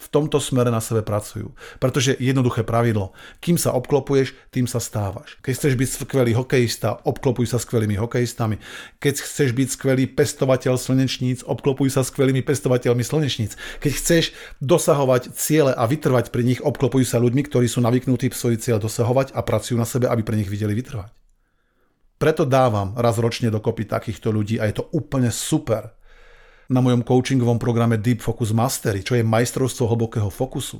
v 0.00 0.08
tomto 0.08 0.40
smere 0.40 0.72
na 0.72 0.80
sebe 0.80 1.04
pracujú. 1.04 1.52
Pretože 1.76 2.16
jednoduché 2.16 2.64
pravidlo, 2.64 3.12
kým 3.44 3.60
sa 3.60 3.76
obklopuješ, 3.76 4.32
tým 4.48 4.64
sa 4.64 4.80
stávaš. 4.80 5.36
Keď 5.44 5.52
chceš 5.52 5.74
byť 5.76 5.88
skvelý 5.92 6.32
hokejista, 6.32 7.04
obklopuj 7.04 7.52
sa 7.52 7.60
skvelými 7.60 8.00
hokejistami. 8.00 8.56
Keď 8.96 9.14
chceš 9.20 9.52
byť 9.52 9.68
skvelý 9.76 10.08
pestovateľ 10.08 10.80
slnečníc, 10.80 11.44
obklopuj 11.44 11.92
sa 11.92 12.00
skvelými 12.00 12.40
pestovateľmi 12.40 13.04
slnečníc. 13.04 13.60
Keď 13.84 13.92
chceš 13.92 14.24
dosahovať 14.64 15.36
ciele 15.36 15.76
a 15.76 15.84
vytrvať 15.84 16.32
pri 16.32 16.48
nich, 16.48 16.60
obklopuj 16.64 17.04
sa 17.04 17.20
ľuďmi, 17.20 17.44
ktorí 17.44 17.68
sú 17.68 17.84
navyknutí 17.84 18.32
svoj 18.32 18.56
cieľ 18.56 18.80
dosahovať 18.80 19.36
a 19.36 19.44
pracujú 19.44 19.76
na 19.76 19.84
sebe, 19.84 20.08
aby 20.08 20.24
pre 20.24 20.40
nich 20.40 20.48
videli 20.48 20.72
vytrvať. 20.72 21.12
Preto 22.20 22.44
dávam 22.44 22.92
raz 23.00 23.16
ročne 23.16 23.48
dokopy 23.48 23.88
takýchto 23.88 24.28
ľudí 24.28 24.60
a 24.60 24.68
je 24.68 24.80
to 24.80 24.84
úplne 24.92 25.32
super 25.32 25.96
na 26.70 26.78
mojom 26.78 27.02
coachingovom 27.02 27.58
programe 27.58 27.98
Deep 27.98 28.22
Focus 28.22 28.54
Mastery, 28.54 29.02
čo 29.02 29.18
je 29.18 29.26
majstrovstvo 29.26 29.90
hlbokého 29.90 30.30
fokusu, 30.30 30.78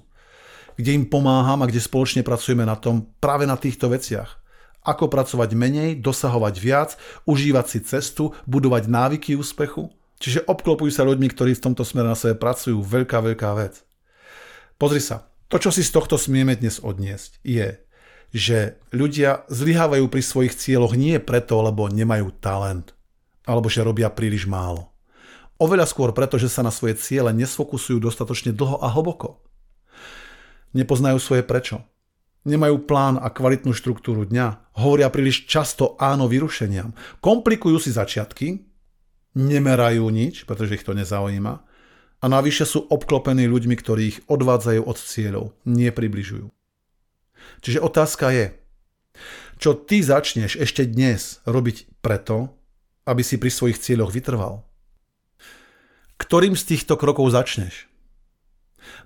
kde 0.79 0.95
im 0.95 1.05
pomáham 1.11 1.59
a 1.61 1.69
kde 1.69 1.83
spoločne 1.83 2.23
pracujeme 2.23 2.63
na 2.63 2.79
tom 2.79 3.11
práve 3.19 3.43
na 3.45 3.59
týchto 3.59 3.91
veciach. 3.91 4.39
Ako 4.87 5.11
pracovať 5.11 5.53
menej, 5.53 5.99
dosahovať 6.01 6.55
viac, 6.57 6.91
užívať 7.29 7.67
si 7.69 7.79
cestu, 7.85 8.33
budovať 8.49 8.89
návyky 8.89 9.37
úspechu. 9.37 9.93
Čiže 10.23 10.49
obklopujú 10.49 10.89
sa 10.95 11.05
ľuďmi, 11.05 11.29
ktorí 11.29 11.53
v 11.59 11.65
tomto 11.69 11.85
smere 11.85 12.09
na 12.09 12.17
sebe 12.17 12.39
pracujú. 12.39 12.81
Veľká, 12.81 13.21
veľká 13.21 13.51
vec. 13.61 13.85
Pozri 14.81 15.03
sa, 15.05 15.29
to, 15.53 15.61
čo 15.61 15.75
si 15.75 15.85
z 15.85 15.93
tohto 15.93 16.17
smieme 16.17 16.57
dnes 16.57 16.81
odniesť, 16.81 17.43
je, 17.45 17.83
že 18.31 18.79
ľudia 18.95 19.45
zlyhávajú 19.51 20.07
pri 20.07 20.23
svojich 20.23 20.55
cieľoch 20.55 20.95
nie 20.95 21.19
preto, 21.19 21.61
lebo 21.61 21.91
nemajú 21.91 22.31
talent, 22.39 22.95
alebo 23.45 23.67
že 23.67 23.85
robia 23.85 24.09
príliš 24.09 24.47
málo. 24.47 24.90
Oveľa 25.61 25.85
skôr 25.85 26.17
preto, 26.17 26.41
že 26.41 26.49
sa 26.49 26.65
na 26.65 26.73
svoje 26.73 26.97
ciele 26.97 27.37
nesfokusujú 27.37 28.01
dostatočne 28.01 28.57
dlho 28.57 28.81
a 28.81 28.89
hlboko. 28.89 29.45
Nepoznajú 30.73 31.21
svoje 31.21 31.45
prečo. 31.45 31.85
Nemajú 32.49 32.89
plán 32.89 33.21
a 33.21 33.29
kvalitnú 33.29 33.77
štruktúru 33.77 34.25
dňa. 34.25 34.73
Hovoria 34.81 35.13
príliš 35.13 35.45
často 35.45 36.01
áno 36.01 36.25
vyrušeniam. 36.33 36.97
Komplikujú 37.21 37.77
si 37.77 37.93
začiatky, 37.93 38.65
nemerajú 39.37 40.09
nič, 40.09 40.49
pretože 40.49 40.81
ich 40.81 40.87
to 40.89 40.97
nezaujíma. 40.97 41.55
A 42.21 42.25
navyše 42.25 42.65
sú 42.65 42.89
obklopení 42.89 43.45
ľuďmi, 43.45 43.77
ktorí 43.77 44.03
ich 44.17 44.19
odvádzajú 44.33 44.81
od 44.81 44.97
cieľov, 44.97 45.53
nepribližujú. 45.69 46.49
Čiže 47.61 47.85
otázka 47.85 48.33
je, 48.33 48.57
čo 49.61 49.77
ty 49.77 50.01
začneš 50.01 50.57
ešte 50.57 50.89
dnes 50.89 51.45
robiť 51.45 52.01
preto, 52.01 52.57
aby 53.05 53.21
si 53.21 53.37
pri 53.37 53.53
svojich 53.53 53.77
cieľoch 53.77 54.17
vytrval? 54.17 54.70
Ktorým 56.21 56.53
z 56.53 56.77
týchto 56.77 57.01
krokov 57.01 57.33
začneš. 57.33 57.89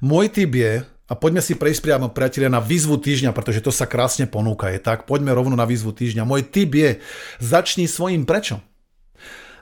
Môj 0.02 0.34
tip 0.34 0.50
je, 0.58 0.82
a 0.82 1.12
poďme 1.14 1.44
si 1.44 1.54
prejsť 1.54 1.80
priamo, 1.84 2.10
priatelia, 2.10 2.50
na 2.50 2.58
výzvu 2.58 2.98
týždňa, 2.98 3.30
pretože 3.30 3.62
to 3.62 3.70
sa 3.70 3.86
krásne 3.86 4.26
ponúka. 4.26 4.72
Je 4.74 4.82
tak, 4.82 5.06
poďme 5.06 5.30
rovno 5.36 5.54
na 5.54 5.68
výzvu 5.68 5.94
týždňa. 5.94 6.26
Môj 6.26 6.48
tip 6.48 6.74
je, 6.74 6.98
začni 7.38 7.86
svojim 7.86 8.26
prečo. 8.26 8.58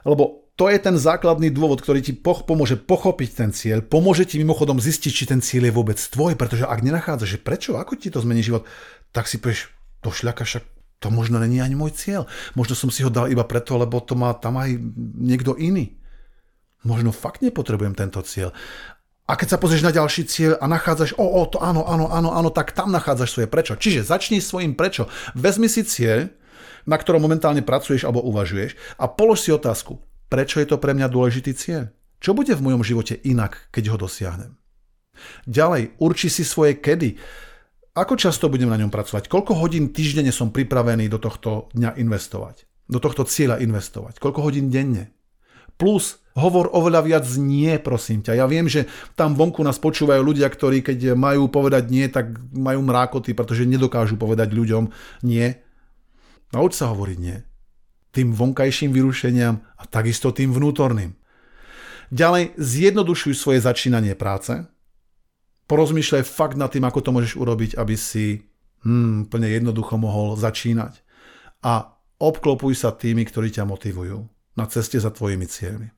Lebo 0.07 0.43
to 0.55 0.69
je 0.69 0.77
ten 0.77 0.95
základný 0.95 1.49
dôvod, 1.49 1.81
ktorý 1.81 1.99
ti 1.99 2.13
poch- 2.13 2.45
pomôže 2.45 2.77
pochopiť 2.77 3.29
ten 3.33 3.49
cieľ, 3.49 3.81
pomôže 3.81 4.23
ti 4.29 4.37
mimochodom 4.37 4.77
zistiť, 4.77 5.11
či 5.11 5.25
ten 5.25 5.41
cieľ 5.41 5.69
je 5.69 5.77
vôbec 5.77 5.97
tvoj, 5.97 6.37
pretože 6.37 6.63
ak 6.63 6.79
nenachádzaš, 6.85 7.37
že 7.37 7.39
prečo, 7.41 7.75
ako 7.75 7.97
ti 7.97 8.13
to 8.13 8.21
zmení 8.21 8.45
život, 8.45 8.63
tak 9.11 9.25
si 9.25 9.41
povieš, 9.41 9.73
to 10.05 10.13
šľaka 10.13 10.45
však 10.45 10.63
to 11.01 11.11
možno 11.11 11.41
není 11.41 11.59
ani 11.59 11.75
môj 11.75 11.91
cieľ. 11.97 12.29
Možno 12.55 12.79
som 12.79 12.87
si 12.87 13.03
ho 13.03 13.11
dal 13.11 13.27
iba 13.27 13.43
preto, 13.43 13.75
lebo 13.75 13.99
to 13.99 14.15
má 14.15 14.31
tam 14.37 14.55
aj 14.61 14.77
niekto 15.19 15.57
iný. 15.59 15.99
Možno 16.83 17.15
fakt 17.15 17.39
nepotrebujem 17.39 17.95
tento 17.95 18.19
cieľ. 18.23 18.51
A 19.23 19.39
keď 19.39 19.55
sa 19.55 19.61
pozrieš 19.61 19.87
na 19.87 19.95
ďalší 19.95 20.27
cieľ 20.27 20.59
a 20.59 20.67
nachádzaš, 20.67 21.15
o, 21.15 21.23
o, 21.23 21.47
to 21.47 21.63
áno, 21.63 21.87
áno, 21.87 22.11
áno, 22.11 22.35
áno, 22.35 22.49
tak 22.51 22.75
tam 22.75 22.91
nachádzaš 22.91 23.31
svoje 23.31 23.47
prečo. 23.47 23.79
Čiže 23.79 24.03
začni 24.03 24.43
svojim 24.43 24.75
prečo. 24.75 25.07
Vezmi 25.31 25.71
si 25.71 25.87
cieľ, 25.87 26.27
na 26.83 26.99
ktorom 26.99 27.23
momentálne 27.23 27.63
pracuješ 27.63 28.03
alebo 28.03 28.19
uvažuješ 28.27 28.75
a 28.99 29.07
polož 29.07 29.47
si 29.47 29.55
otázku, 29.55 29.95
prečo 30.27 30.59
je 30.59 30.67
to 30.67 30.75
pre 30.75 30.91
mňa 30.91 31.07
dôležitý 31.07 31.55
cieľ? 31.55 31.87
Čo 32.19 32.35
bude 32.35 32.51
v 32.51 32.63
mojom 32.67 32.83
živote 32.83 33.15
inak, 33.23 33.71
keď 33.71 33.95
ho 33.95 33.97
dosiahnem? 33.99 34.51
Ďalej, 35.47 35.95
urči 36.03 36.27
si 36.27 36.43
svoje 36.43 36.79
kedy. 36.79 37.15
Ako 37.95 38.17
často 38.17 38.49
budem 38.49 38.67
na 38.67 38.79
ňom 38.79 38.89
pracovať? 38.89 39.29
Koľko 39.29 39.55
hodín 39.55 39.93
týždenne 39.93 40.33
som 40.33 40.49
pripravený 40.49 41.07
do 41.07 41.21
tohto 41.21 41.71
dňa 41.77 41.95
investovať? 42.01 42.65
Do 42.89 42.99
tohto 42.99 43.23
cieľa 43.23 43.61
investovať? 43.61 44.17
Koľko 44.19 44.39
hodín 44.49 44.67
denne? 44.73 45.13
Plus, 45.83 46.23
hovor 46.39 46.71
oveľa 46.71 47.01
viac 47.03 47.27
nie, 47.35 47.75
prosím 47.75 48.23
ťa. 48.23 48.39
Ja 48.39 48.47
viem, 48.47 48.71
že 48.71 48.87
tam 49.19 49.35
vonku 49.35 49.59
nás 49.67 49.83
počúvajú 49.83 50.23
ľudia, 50.23 50.47
ktorí 50.47 50.79
keď 50.79 51.11
majú 51.11 51.51
povedať 51.51 51.91
nie, 51.91 52.07
tak 52.07 52.39
majú 52.55 52.87
mrákoty, 52.87 53.35
pretože 53.35 53.67
nedokážu 53.67 54.15
povedať 54.15 54.55
ľuďom 54.55 54.87
nie. 55.27 55.51
Nauč 56.55 56.79
sa 56.79 56.87
hovoriť 56.87 57.17
nie. 57.19 57.35
Tým 58.15 58.31
vonkajším 58.31 58.95
vyrušeniam 58.95 59.59
a 59.59 59.83
takisto 59.83 60.31
tým 60.31 60.55
vnútorným. 60.55 61.19
Ďalej, 62.15 62.55
zjednodušuj 62.55 63.35
svoje 63.35 63.59
začínanie 63.59 64.15
práce. 64.15 64.63
Porozmýšľaj 65.67 66.23
fakt 66.23 66.55
nad 66.55 66.71
tým, 66.71 66.87
ako 66.87 66.99
to 67.03 67.11
môžeš 67.11 67.35
urobiť, 67.35 67.75
aby 67.75 67.99
si 67.99 68.39
hmm, 68.87 69.27
plne 69.27 69.51
jednoducho 69.51 69.99
mohol 69.99 70.39
začínať. 70.39 71.03
A 71.59 71.91
obklopuj 72.23 72.71
sa 72.71 72.95
tými, 72.95 73.27
ktorí 73.27 73.51
ťa 73.51 73.67
motivujú 73.67 74.31
na 74.53 74.65
ceste 74.69 74.99
za 74.99 75.09
tvojimi 75.09 75.45
cieľmi. 75.45 75.89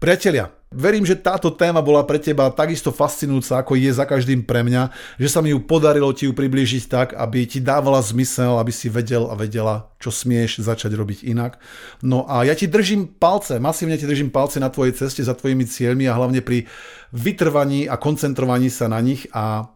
Priatelia, 0.00 0.48
verím, 0.72 1.04
že 1.04 1.18
táto 1.18 1.52
téma 1.52 1.84
bola 1.84 2.00
pre 2.08 2.16
teba 2.16 2.48
takisto 2.48 2.88
fascinujúca, 2.88 3.60
ako 3.60 3.76
je 3.76 3.92
za 3.92 4.08
každým 4.08 4.48
pre 4.48 4.64
mňa, 4.64 4.88
že 5.20 5.28
sa 5.28 5.44
mi 5.44 5.52
ju 5.52 5.60
podarilo 5.60 6.08
ti 6.16 6.24
ju 6.24 6.32
priblížiť 6.32 6.88
tak, 6.88 7.08
aby 7.12 7.44
ti 7.44 7.60
dávala 7.60 8.00
zmysel, 8.00 8.56
aby 8.56 8.72
si 8.72 8.88
vedel 8.88 9.28
a 9.28 9.36
vedela, 9.36 9.92
čo 10.00 10.08
smieš 10.08 10.64
začať 10.64 10.96
robiť 10.96 11.28
inak. 11.28 11.60
No 12.00 12.24
a 12.24 12.48
ja 12.48 12.56
ti 12.56 12.64
držím 12.64 13.12
palce, 13.20 13.60
masívne 13.60 14.00
ti 14.00 14.08
držím 14.08 14.32
palce 14.32 14.56
na 14.56 14.72
tvojej 14.72 14.96
ceste 14.96 15.20
za 15.20 15.36
tvojimi 15.36 15.68
cieľmi 15.68 16.08
a 16.08 16.16
hlavne 16.16 16.40
pri 16.40 16.64
vytrvaní 17.12 17.84
a 17.84 18.00
koncentrovaní 18.00 18.72
sa 18.72 18.88
na 18.88 19.04
nich 19.04 19.28
a 19.36 19.68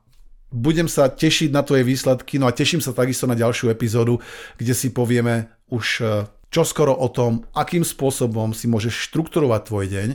budem 0.55 0.89
sa 0.89 1.13
tešiť 1.13 1.53
na 1.53 1.61
tvoje 1.67 1.85
výsledky, 1.85 2.41
no 2.41 2.49
a 2.49 2.55
teším 2.57 2.81
sa 2.81 2.97
takisto 2.97 3.29
na 3.29 3.37
ďalšiu 3.37 3.69
epizódu, 3.69 4.25
kde 4.57 4.73
si 4.73 4.89
povieme 4.89 5.53
už 5.69 6.01
čoskoro 6.55 6.95
o 6.95 7.11
tom, 7.11 7.43
akým 7.51 7.83
spôsobom 7.83 8.55
si 8.55 8.71
môžeš 8.71 9.11
štrukturovať 9.11 9.61
tvoj 9.67 9.87
deň, 9.91 10.09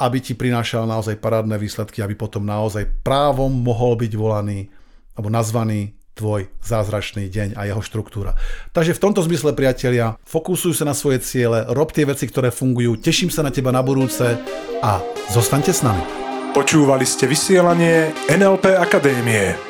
aby 0.00 0.18
ti 0.18 0.34
prinášal 0.34 0.90
naozaj 0.90 1.22
parádne 1.22 1.54
výsledky, 1.60 2.02
aby 2.02 2.18
potom 2.18 2.42
naozaj 2.42 2.88
právom 3.06 3.52
mohol 3.52 3.94
byť 3.94 4.12
volaný 4.18 4.66
alebo 5.14 5.30
nazvaný 5.30 5.94
tvoj 6.18 6.50
zázračný 6.60 7.30
deň 7.30 7.48
a 7.56 7.64
jeho 7.70 7.80
štruktúra. 7.80 8.34
Takže 8.74 8.96
v 8.96 9.02
tomto 9.08 9.24
zmysle, 9.24 9.56
priatelia, 9.56 10.18
fokusuj 10.26 10.76
sa 10.76 10.84
na 10.84 10.92
svoje 10.92 11.22
ciele, 11.22 11.64
rob 11.70 11.94
tie 11.94 12.04
veci, 12.04 12.26
ktoré 12.26 12.50
fungujú, 12.50 12.98
teším 13.00 13.30
sa 13.30 13.46
na 13.46 13.54
teba 13.54 13.70
na 13.70 13.80
budúce 13.80 14.36
a 14.82 15.00
zostaňte 15.30 15.72
s 15.72 15.80
nami. 15.86 16.02
Počúvali 16.50 17.06
ste 17.06 17.30
vysielanie 17.30 18.10
NLP 18.26 18.74
Akadémie. 18.74 19.69